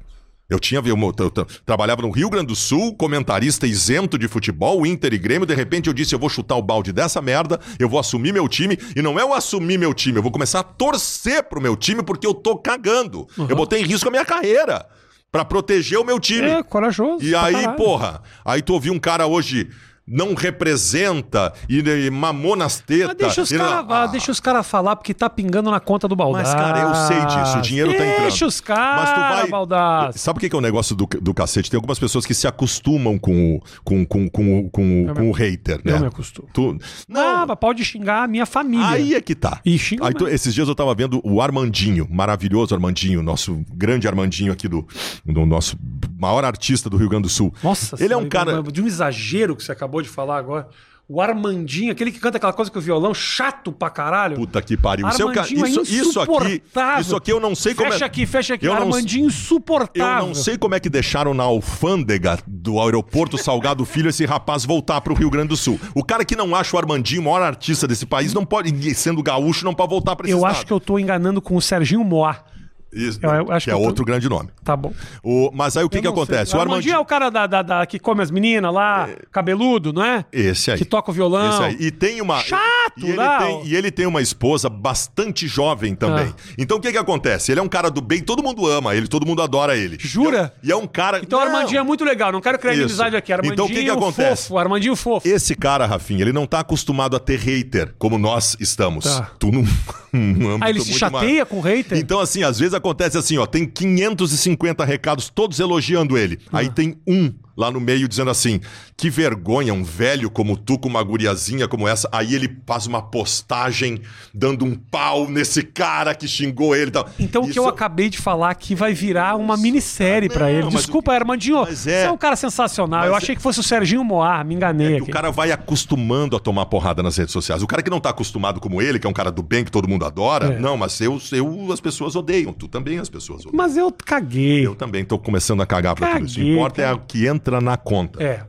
[0.48, 4.86] Eu tinha eu, eu, eu, trabalhava no Rio Grande do Sul, comentarista isento de futebol,
[4.86, 5.48] Inter e Grêmio.
[5.48, 8.50] De repente eu disse: eu vou chutar o balde dessa merda, eu vou assumir meu
[8.50, 8.78] time.
[8.94, 12.04] E não é eu assumir meu time, eu vou começar a torcer pro meu time
[12.04, 13.26] porque eu tô cagando.
[13.38, 13.48] Uhum.
[13.48, 14.86] Eu botei em risco a minha carreira
[15.32, 16.48] para proteger o meu time.
[16.48, 17.24] É, corajoso.
[17.24, 17.78] E aí, caralho.
[17.78, 19.70] porra, aí tu ouviu um cara hoje
[20.08, 23.16] não representa e, mamou nas tetas.
[23.16, 24.08] deixa os caras ah.
[24.08, 26.54] deixa os cara falar, porque tá pingando na conta do Baldassi.
[26.54, 28.28] Mas, cara, eu sei disso, o dinheiro deixa tá entrando.
[28.28, 30.20] Deixa os caras, Baldassi.
[30.20, 31.70] Sabe o que é o negócio do, do cacete?
[31.70, 35.32] Tem algumas pessoas que se acostumam com o, com, com, com, com, com, com o
[35.32, 35.94] hater, né?
[35.94, 36.48] Eu me acostumo.
[36.54, 36.78] Tu...
[37.08, 38.88] Não, ah, pode xingar a minha família.
[38.88, 39.60] Aí é que tá.
[39.64, 44.08] E xinga Aí, tu, esses dias eu tava vendo o Armandinho, maravilhoso Armandinho, nosso grande
[44.08, 44.86] Armandinho aqui do,
[45.26, 45.78] do nosso
[46.22, 47.52] maior artista do Rio Grande do Sul.
[47.64, 50.70] Nossa, ele é um cara de um exagero que você acabou de falar agora.
[51.10, 54.38] O Armandinho, aquele que canta aquela coisa com o violão, chato pra caralho.
[54.38, 55.06] Puta que pariu.
[55.06, 56.64] Armandinho isso, é isso aqui,
[57.02, 58.08] isso aqui eu não sei como é- Fecha é...
[58.08, 58.66] aqui, fecha aqui.
[58.66, 59.30] Eu Armandinho não...
[59.30, 60.22] insuportável.
[60.22, 64.64] Eu não sei como é que deixaram na alfândega do aeroporto Salgado Filho esse rapaz
[64.64, 65.78] voltar pro Rio Grande do Sul.
[65.94, 69.22] O cara que não acha o Armandinho o maior artista desse país não pode, sendo
[69.22, 70.52] gaúcho, não pode voltar pra esse Eu estado.
[70.52, 72.46] acho que eu tô enganando com o Serginho Moá.
[72.94, 73.26] Isso, que,
[73.70, 74.06] é outro tô...
[74.06, 74.50] grande nome.
[74.64, 74.94] Tá bom.
[75.24, 76.52] O, mas aí o que, que acontece?
[76.52, 76.60] Sei.
[76.60, 79.18] O Armandinho é o cara da, da, da, que come as meninas lá, é...
[79.32, 80.26] cabeludo, não é?
[80.32, 80.78] Esse aí.
[80.78, 81.50] Que toca o violão.
[81.50, 81.78] Esse aí.
[81.80, 82.40] E tem uma.
[82.40, 82.62] Chato,
[82.98, 86.34] e ele, tem, e ele tem uma esposa bastante jovem também.
[86.38, 86.54] Ah.
[86.58, 87.52] Então o que, que acontece?
[87.52, 89.98] Ele é um cara do bem, todo mundo ama ele, todo mundo adora ele.
[90.00, 90.54] Jura?
[90.62, 91.20] E é, e é um cara.
[91.20, 93.32] Então o Armandinho é muito legal, não quero criar inimizade aqui.
[93.32, 94.44] Armandinho então o que, que acontece?
[94.44, 95.28] Fofo, Armandinho fofo.
[95.28, 99.06] Esse cara, Rafinha, ele não tá acostumado a ter hater, como nós estamos.
[99.06, 99.32] Tá.
[99.40, 99.64] Tu não.
[100.60, 101.48] ah, ele se chateia mais.
[101.48, 101.98] com hater?
[101.98, 106.40] Então, assim, às vezes acontece assim, ó, tem tem 550 recados, todos elogiando ele.
[106.52, 108.60] Aí tem um lá no meio dizendo assim:
[108.98, 112.10] que vergonha, um velho como tu, com uma guriazinha como essa.
[112.12, 114.02] Aí ele faz uma postagem
[114.34, 117.08] dando um pau nesse cara que xingou ele tal.
[117.20, 117.52] Então Isso...
[117.52, 120.68] o que eu acabei de falar aqui vai virar uma minissérie ah, para ele.
[120.70, 121.62] Desculpa, Armandinho.
[121.62, 122.02] Mas é...
[122.02, 123.06] Você é um cara sensacional.
[123.06, 124.98] eu achei que fosse o Serginho Moar, me enganei.
[124.98, 127.62] É o cara vai acostumando a tomar porrada nas redes sociais.
[127.62, 129.72] O cara que não tá acostumado como ele, que é um cara do bem que
[129.72, 130.60] todo mundo adora, é.
[130.60, 132.54] não, mas eu, eu as pessoas odeiam.
[132.54, 133.56] Tu também as pessoas odeiam.
[133.56, 134.66] Mas eu caguei.
[134.66, 136.40] Eu também tô começando a cagar pra caguei, tudo isso.
[136.40, 136.90] O importa cara.
[136.90, 138.24] é o que entra na conta.
[138.24, 138.46] É.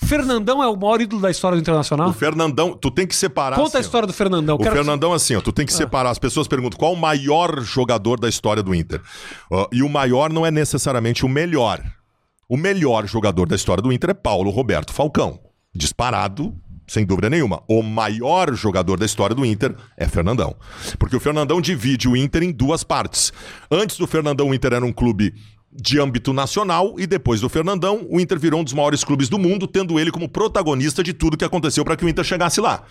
[0.00, 2.08] Fernandão é o maior ídolo da história do Internacional?
[2.08, 3.56] O Fernandão, tu tem que separar.
[3.56, 4.56] Conta assim, a história do Fernandão.
[4.56, 5.76] O Fernandão, assim, ó, tu tem que ah.
[5.76, 6.10] separar.
[6.10, 9.00] As pessoas perguntam qual o maior jogador da história do Inter.
[9.50, 11.82] Uh, e o maior não é necessariamente o melhor.
[12.48, 15.40] O melhor jogador da história do Inter é Paulo Roberto Falcão.
[15.74, 16.54] Disparado,
[16.86, 17.62] sem dúvida nenhuma.
[17.68, 20.56] O maior jogador da história do Inter é Fernandão.
[20.98, 23.32] Porque o Fernandão divide o Inter em duas partes.
[23.70, 25.34] Antes do Fernandão, o Inter era um clube
[25.72, 29.38] de âmbito nacional e depois do Fernandão, o Inter virou um dos maiores clubes do
[29.38, 32.84] mundo, tendo ele como protagonista de tudo que aconteceu para que o Inter chegasse lá.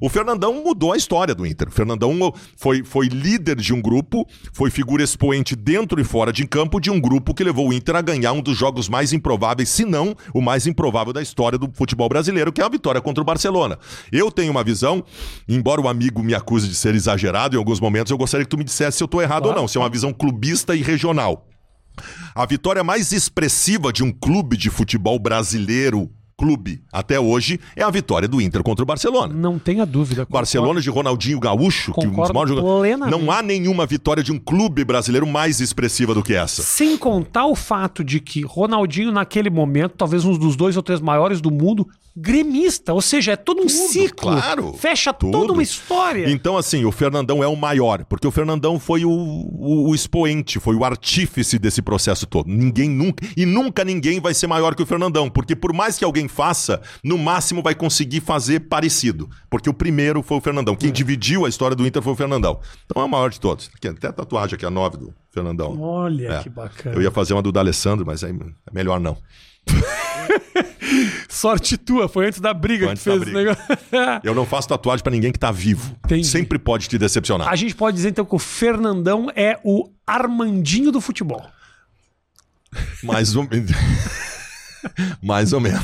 [0.00, 1.68] O Fernandão mudou a história do Inter.
[1.68, 6.46] O Fernandão foi, foi líder de um grupo, foi figura expoente dentro e fora de
[6.46, 9.68] campo de um grupo que levou o Inter a ganhar um dos jogos mais improváveis,
[9.68, 13.22] se não o mais improvável da história do futebol brasileiro, que é a vitória contra
[13.22, 13.78] o Barcelona.
[14.12, 15.02] Eu tenho uma visão,
[15.48, 18.58] embora o amigo me acuse de ser exagerado em alguns momentos, eu gostaria que tu
[18.58, 19.56] me dissesse se eu estou errado claro.
[19.56, 21.46] ou não, se é uma visão clubista e regional.
[22.34, 27.90] A vitória mais expressiva de um clube de futebol brasileiro clube até hoje é a
[27.90, 29.32] vitória do Inter contra o Barcelona.
[29.32, 30.26] Não tenha dúvida.
[30.28, 32.98] Barcelona de Ronaldinho Gaúcho, que um dos maiores jogadores.
[33.10, 36.62] Não há nenhuma vitória de um clube brasileiro mais expressiva do que essa.
[36.62, 41.00] Sem contar o fato de que Ronaldinho, naquele momento, talvez um dos dois ou três
[41.00, 44.32] maiores do mundo, gremista, ou seja, é todo um tudo, ciclo.
[44.32, 44.72] Claro.
[44.72, 45.32] Fecha tudo.
[45.32, 46.30] toda uma história.
[46.30, 50.58] Então, assim, o Fernandão é o maior, porque o Fernandão foi o, o, o, expoente,
[50.58, 52.48] foi o artífice desse processo todo.
[52.48, 53.26] Ninguém nunca.
[53.36, 56.80] E nunca ninguém vai ser maior que o Fernandão, porque por mais que alguém faça,
[57.04, 59.28] no máximo vai conseguir fazer parecido.
[59.50, 60.74] Porque o primeiro foi o Fernandão.
[60.74, 60.92] Quem é.
[60.92, 62.60] dividiu a história do Inter foi o Fernandão.
[62.86, 63.68] Então é o maior de todos.
[63.74, 65.78] Aqui, até a tatuagem aqui, a 9 do Fernandão.
[65.78, 66.42] Olha é.
[66.42, 66.96] que bacana.
[66.96, 68.32] Eu ia fazer uma do D'Alessandro, mas é
[68.72, 69.18] melhor não.
[71.28, 73.38] Sorte tua, foi antes da briga antes que fez briga.
[73.38, 73.64] negócio.
[74.22, 75.96] Eu não faço tatuagem para ninguém que tá vivo.
[76.04, 76.26] Entendi.
[76.26, 77.48] Sempre pode te decepcionar.
[77.48, 81.44] A gente pode dizer então que o Fernandão é o Armandinho do futebol.
[83.02, 83.70] Mais menos.
[85.22, 85.82] Mais ou menos.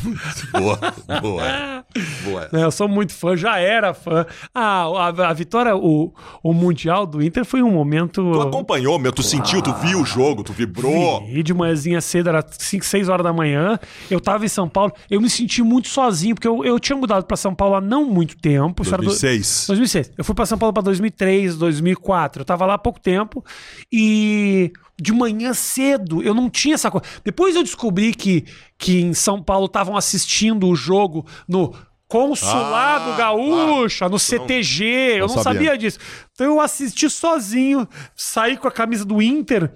[0.52, 0.78] Boa,
[1.20, 1.84] boa.
[2.24, 2.48] boa.
[2.52, 4.26] Eu sou muito fã, já era fã.
[4.54, 8.32] Ah, a, a vitória, o, o Mundial do Inter foi um momento.
[8.32, 11.26] Tu acompanhou, meu, tu sentiu, tu viu o jogo, tu vibrou.
[11.28, 13.78] E de manhãzinha cedo, era 5, 6 horas da manhã.
[14.10, 17.24] Eu tava em São Paulo, eu me senti muito sozinho, porque eu, eu tinha mudado
[17.24, 18.82] para São Paulo há não muito tempo.
[18.82, 19.66] 2006.
[19.68, 20.12] 2006.
[20.16, 22.42] Eu fui para São Paulo para 2003, 2004.
[22.42, 23.44] Eu tava lá há pouco tempo
[23.90, 24.72] e
[25.02, 26.22] de manhã cedo.
[26.22, 27.06] Eu não tinha essa coisa.
[27.24, 28.44] Depois eu descobri que,
[28.78, 31.74] que em São Paulo estavam assistindo o jogo no
[32.06, 34.84] Consulado ah, Gaúcha, ah, no CTG.
[34.84, 35.42] Não, eu não sabia.
[35.42, 35.98] sabia disso.
[36.32, 39.72] Então eu assisti sozinho, saí com a camisa do Inter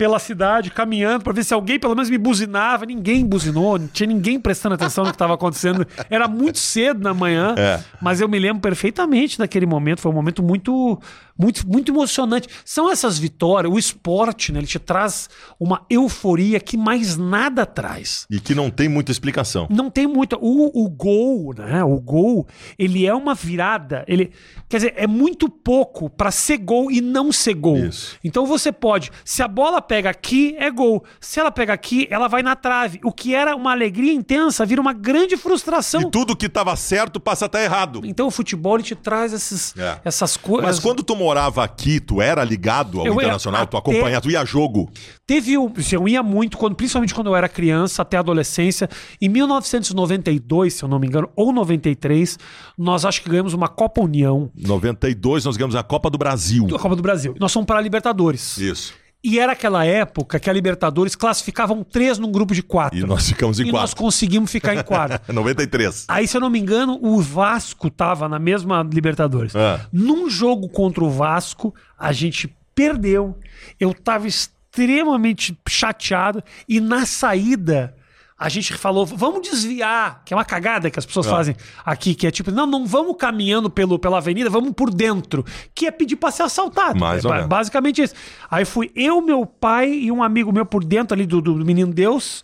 [0.00, 2.86] pela cidade, caminhando pra ver se alguém pelo menos me buzinava.
[2.86, 5.86] Ninguém buzinou, não tinha ninguém prestando atenção no que estava acontecendo.
[6.08, 7.84] Era muito cedo na manhã, É.
[8.00, 10.00] mas eu me lembro perfeitamente daquele momento.
[10.00, 10.98] Foi um momento muito,
[11.38, 12.48] muito, muito emocionante.
[12.64, 14.60] São essas vitórias, o esporte, né?
[14.60, 15.28] Ele te traz
[15.60, 18.26] uma euforia que mais nada traz.
[18.30, 19.66] E que não tem muita explicação.
[19.68, 20.38] Não tem muita.
[20.40, 21.84] O, o gol, né?
[21.84, 22.46] O gol,
[22.78, 24.02] ele é uma virada.
[24.08, 24.30] Ele,
[24.66, 27.76] quer dizer, é muito pouco pra ser gol e não ser gol.
[27.76, 28.16] Isso.
[28.24, 31.02] Então você pode, se a bola pega aqui, é gol.
[31.20, 33.00] Se ela pega aqui, ela vai na trave.
[33.02, 36.02] O que era uma alegria intensa vira uma grande frustração.
[36.02, 38.00] E tudo que tava certo passa a estar errado.
[38.04, 39.98] Então o futebol te traz esses, É.
[40.04, 40.64] essas coisas.
[40.64, 44.40] Mas quando tu morava aqui, tu era ligado ao Eu Internacional, tu acompanhava, tu ia
[44.40, 44.88] a jogo.
[45.26, 45.72] Teve um.
[45.76, 48.88] assim, Eu ia muito, quando, principalmente quando eu era criança, até a adolescência.
[49.20, 52.38] Em 1992, se eu não me engano, ou 93,
[52.78, 56.64] nós acho que ganhamos uma Copa União, 92 nós ganhamos a Copa do Brasil.
[56.72, 57.34] a Copa do Brasil.
[57.40, 58.56] Nós fomos para a Libertadores.
[58.56, 58.94] Isso.
[59.22, 62.98] E era aquela época que a Libertadores classificavam três num grupo de quatro.
[62.98, 63.96] E nós ficamos em E nós quarto.
[63.96, 65.20] conseguimos ficar em quarto.
[65.32, 66.06] 93.
[66.08, 69.54] Aí, se eu não me engano, o Vasco tava na mesma Libertadores.
[69.54, 69.86] Ah.
[69.92, 73.38] Num jogo contra o Vasco, a gente perdeu.
[73.78, 76.42] Eu tava extremamente chateado.
[76.68, 77.94] E na saída,
[78.40, 81.30] a gente falou: vamos desviar, que é uma cagada que as pessoas Ah.
[81.30, 85.44] fazem aqui, que é tipo, não, não vamos caminhando pelo, pela avenida, vamos por dentro.
[85.74, 86.98] Que é pedir pra ser assaltado.
[86.98, 87.46] Mais É ou.
[87.46, 88.14] Basicamente isso.
[88.50, 91.92] Aí fui eu, meu pai e um amigo meu por dentro ali do, do Menino
[91.92, 92.42] Deus.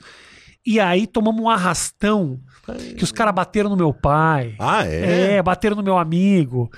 [0.66, 2.40] E aí tomamos um arrastão
[2.98, 4.54] que os caras bateram no meu pai.
[4.58, 5.36] Ah, é?
[5.36, 6.68] É, bateram no meu amigo.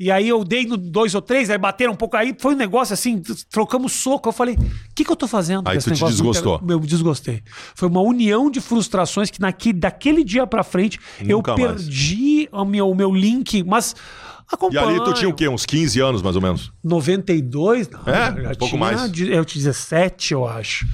[0.00, 2.16] E aí eu dei no dois ou três, aí bateram um pouco.
[2.16, 3.20] Aí foi um negócio assim,
[3.50, 4.28] trocamos soco.
[4.28, 5.66] Eu falei, o que, que eu tô fazendo?
[5.68, 6.62] Aí tu te desgostou.
[6.68, 7.42] Eu me desgostei.
[7.74, 11.82] Foi uma união de frustrações que naquele, daquele dia pra frente Nunca eu mais.
[11.82, 13.92] perdi o meu, o meu link, mas
[14.50, 14.88] E acompanho.
[14.88, 15.48] ali tu tinha o quê?
[15.48, 16.70] Uns 15 anos, mais ou menos.
[16.84, 17.88] 92?
[17.90, 18.52] Não, É?
[18.52, 19.00] Um pouco mais.
[19.18, 20.86] Eu tinha 17, eu acho.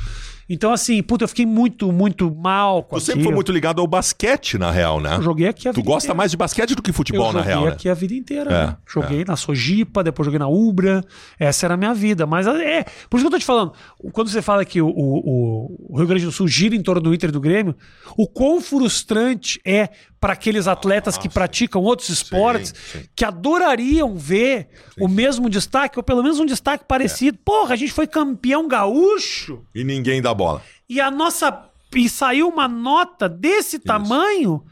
[0.48, 3.86] Então, assim, puta, eu fiquei muito, muito mal com Tu sempre foi muito ligado ao
[3.86, 5.16] basquete, na real, né?
[5.16, 6.16] Eu joguei aqui a Tu vida gosta inteira.
[6.16, 7.72] mais de basquete do que futebol, eu na joguei real, né?
[7.72, 8.50] aqui a vida inteira.
[8.52, 8.76] É, né?
[8.86, 11.02] Joguei na Sojipa, depois joguei na Ubra.
[11.38, 12.26] Essa era a minha vida.
[12.26, 12.84] Mas é.
[13.08, 13.72] Por isso que eu tô te falando.
[14.12, 17.14] Quando você fala que o, o- o Rio Grande do Sul gira em torno do
[17.14, 17.74] Inter e do Grêmio,
[18.16, 19.88] o quão frustrante é
[20.24, 23.06] para aqueles atletas que praticam outros esportes sim.
[23.14, 27.36] que adorariam ver o mesmo destaque, ou pelo menos um destaque parecido.
[27.44, 30.62] Porra, a gente foi campeão gaúcho E ninguém dá bola.
[30.88, 31.68] e a nossa.
[31.94, 34.64] E saiu uma nota desse tamanho.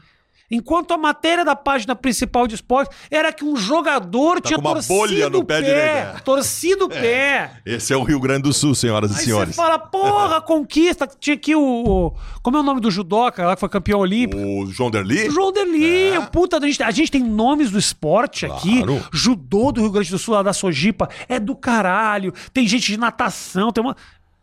[0.55, 4.69] Enquanto a matéria da página principal de esporte era que um jogador tinha Tá com
[4.69, 6.19] uma torcido bolha no pé pé, direito, é.
[6.23, 7.51] torcido o pé.
[7.65, 9.55] Esse é o Rio Grande do Sul, senhoras e Aí senhores.
[9.55, 11.07] você fala, porra, conquista.
[11.19, 14.41] Tinha aqui o, o- Como é o nome do judoca lá que foi campeão olímpico?
[14.41, 15.27] O João Derli?
[15.27, 18.79] O João Derli, o puta, a gente, a gente tem nomes do esporte aqui.
[18.79, 18.83] É.
[18.83, 19.03] Claro.
[19.11, 22.33] Judô do Rio Grande do Sul, lá da Sojipa, é do caralho.
[22.53, 23.95] Tem gente de natação, tem uma.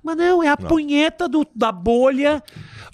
[0.02, 2.42] Mas não, é a punheta do- da bolha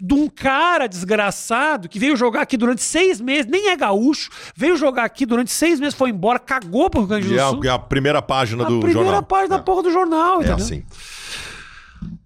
[0.01, 4.77] de um cara desgraçado que veio jogar aqui durante seis meses, nem é gaúcho, veio
[4.77, 7.61] jogar aqui durante seis meses, foi embora, cagou pro Rio Grande do é Sul.
[7.63, 9.23] a, é a primeira página a do primeira jornal.
[9.23, 10.57] página da porra do jornal, É entendeu?
[10.57, 10.85] assim.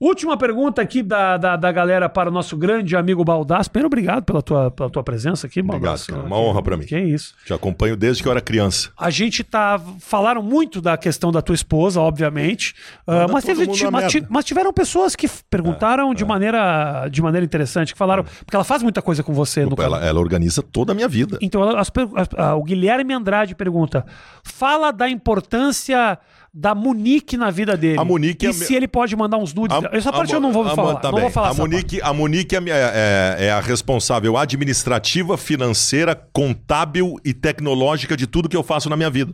[0.01, 3.71] Última pergunta aqui da, da, da galera para o nosso grande amigo Baldasso.
[3.71, 6.07] Primeiro, obrigado pela tua, pela tua presença aqui, Obrigado, Baldasso.
[6.11, 6.23] cara.
[6.23, 6.87] Uma honra pra mim.
[6.87, 7.35] Que isso.
[7.45, 8.91] Te acompanho desde que eu era criança.
[8.99, 9.79] A gente tá.
[9.99, 12.75] Falaram muito da questão da tua esposa, obviamente.
[13.07, 17.99] Manda mas, teve- mas, mas tiveram pessoas que perguntaram de, Maneira, de maneira interessante, que
[17.99, 18.25] falaram.
[18.25, 21.37] Porque ela faz muita coisa com você no Ela, ela organiza toda a minha vida.
[21.43, 24.07] Então, ela- as as- ah, o Guilherme Andrade pergunta:
[24.43, 26.19] fala da importância
[26.53, 27.99] da Monique na vida dele.
[27.99, 29.77] A Monique e é se me- ele pode mandar uns nudes.
[29.77, 30.97] A- Essa parte a- eu não vou a- falar.
[30.97, 31.23] tá não bem.
[31.25, 36.15] vou falar a Monique, a Monique é, a minha- é- é a responsável administrativa, financeira,
[36.33, 39.33] contábil e tecnológica de tudo que eu faço na minha vida.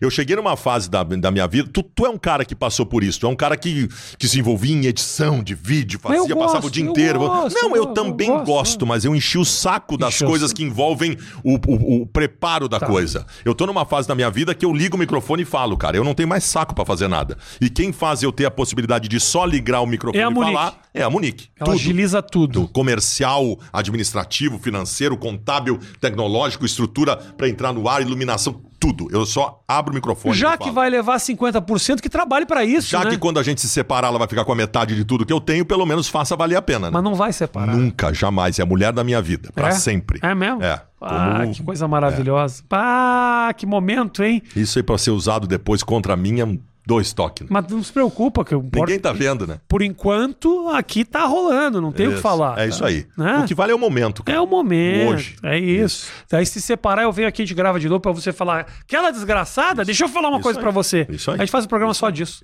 [0.00, 1.68] Eu cheguei numa fase da, da minha vida.
[1.72, 3.18] Tu, tu é um cara que passou por isso.
[3.18, 6.58] Tu é um cara que, que se envolvia em edição de vídeo, eu fazia, passava
[6.58, 7.18] o gosto, dia eu inteiro.
[7.18, 10.62] gosto, não, eu eu também gosto, gosto, mas eu enchi o saco das coisas que
[10.62, 12.86] envolvem o, o- o preparo da Tá.
[12.86, 13.26] coisa.
[13.44, 15.96] Eu tô numa fase da minha vida que eu ligo o microfone e falo, cara,
[15.96, 17.36] eu não tenho mais saco pra fazer nada.
[17.60, 20.80] E quem faz eu ter a possibilidade de só ligar o microfone É e falar
[20.92, 21.48] é a Monique.
[21.56, 21.74] Ela Tudo.
[21.78, 22.60] agiliza tudo.
[22.62, 28.62] Do comercial, administrativo, financeiro, contábil, tecnológico, estrutura pra entrar no ar, iluminação,
[28.92, 29.08] tudo.
[29.10, 33.04] Eu só abro o microfone Já que vai levar 50%, que trabalhe pra isso, Já
[33.04, 33.10] né?
[33.10, 35.32] que quando a gente se separar, ela vai ficar com a metade de tudo que
[35.32, 36.90] eu tenho, pelo menos faça valer a pena, né?
[36.92, 37.76] Mas não vai separar.
[37.76, 38.58] Nunca, jamais.
[38.58, 39.50] É a mulher da minha vida.
[39.54, 39.72] Pra É?
[39.72, 40.18] sempre.
[40.22, 40.62] É mesmo?
[40.62, 40.80] É.
[41.00, 42.62] Ah, Como- que coisa maravilhosa.
[42.70, 44.42] Ah, que momento, hein?
[44.56, 46.58] Isso aí pra ser usado depois contra mim é um
[46.88, 47.42] dois toques.
[47.42, 47.48] né?
[47.50, 49.60] Mas não se preocupa, que eu Ninguém tá vendo, né?
[49.68, 52.22] por enquanto aqui tá rolando, não tem o que Isso.
[52.22, 52.58] falar.
[52.58, 53.06] É isso aí.
[53.16, 53.40] Né?
[53.40, 54.38] O que vale é o momento, cara.
[54.38, 55.10] É o momento.
[55.12, 55.36] Hoje.
[55.42, 56.08] É isso.
[56.32, 58.66] Aí se separar, eu venho aqui, a gente grava de novo pra você falar.
[58.80, 60.62] Aquela desgraçada, deixa eu falar uma Isso coisa aí.
[60.62, 61.06] pra você.
[61.10, 61.36] Isso aí.
[61.36, 62.40] A gente faz um programa só disso.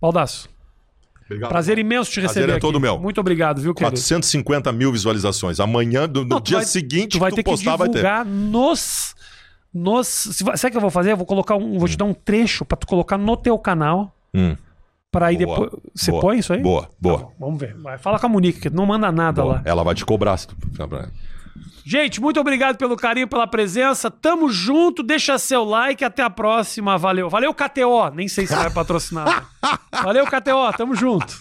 [0.00, 0.48] Baldaço.
[1.26, 1.48] Obrigado.
[1.50, 2.60] Prazer imenso te Prazer receber é aqui.
[2.60, 2.98] todo meu.
[2.98, 3.90] Muito obrigado, viu, querido?
[3.96, 5.58] 450 mil visualizações.
[5.60, 7.94] Amanhã, do- no Não, tu dia vai- seguinte, tu vai ter postar, que vai ter.
[7.94, 9.14] divulgar nos.
[10.04, 11.12] Se, sabe o que eu vou fazer?
[11.12, 11.78] Eu vou colocar um.
[11.78, 11.98] Vou te hum.
[11.98, 14.12] dar um trecho para tu colocar no teu canal.
[14.34, 14.56] Hum.
[15.10, 15.70] Pra aí depois.
[15.94, 16.60] Você boa, põe isso aí?
[16.60, 17.18] Boa, tá boa.
[17.20, 17.74] Tá, vamos ver.
[17.76, 19.54] Vai, fala com a Monique, que não manda nada boa.
[19.54, 19.62] lá.
[19.64, 20.56] Ela vai te cobrar se tu
[21.84, 24.10] Gente, muito obrigado pelo carinho, pela presença.
[24.10, 26.98] Tamo junto, deixa seu like, até a próxima.
[26.98, 27.30] Valeu.
[27.30, 28.10] Valeu, KTO.
[28.12, 29.48] Nem sei se vai patrocinar.
[30.02, 31.40] Valeu, KTO, tamo junto.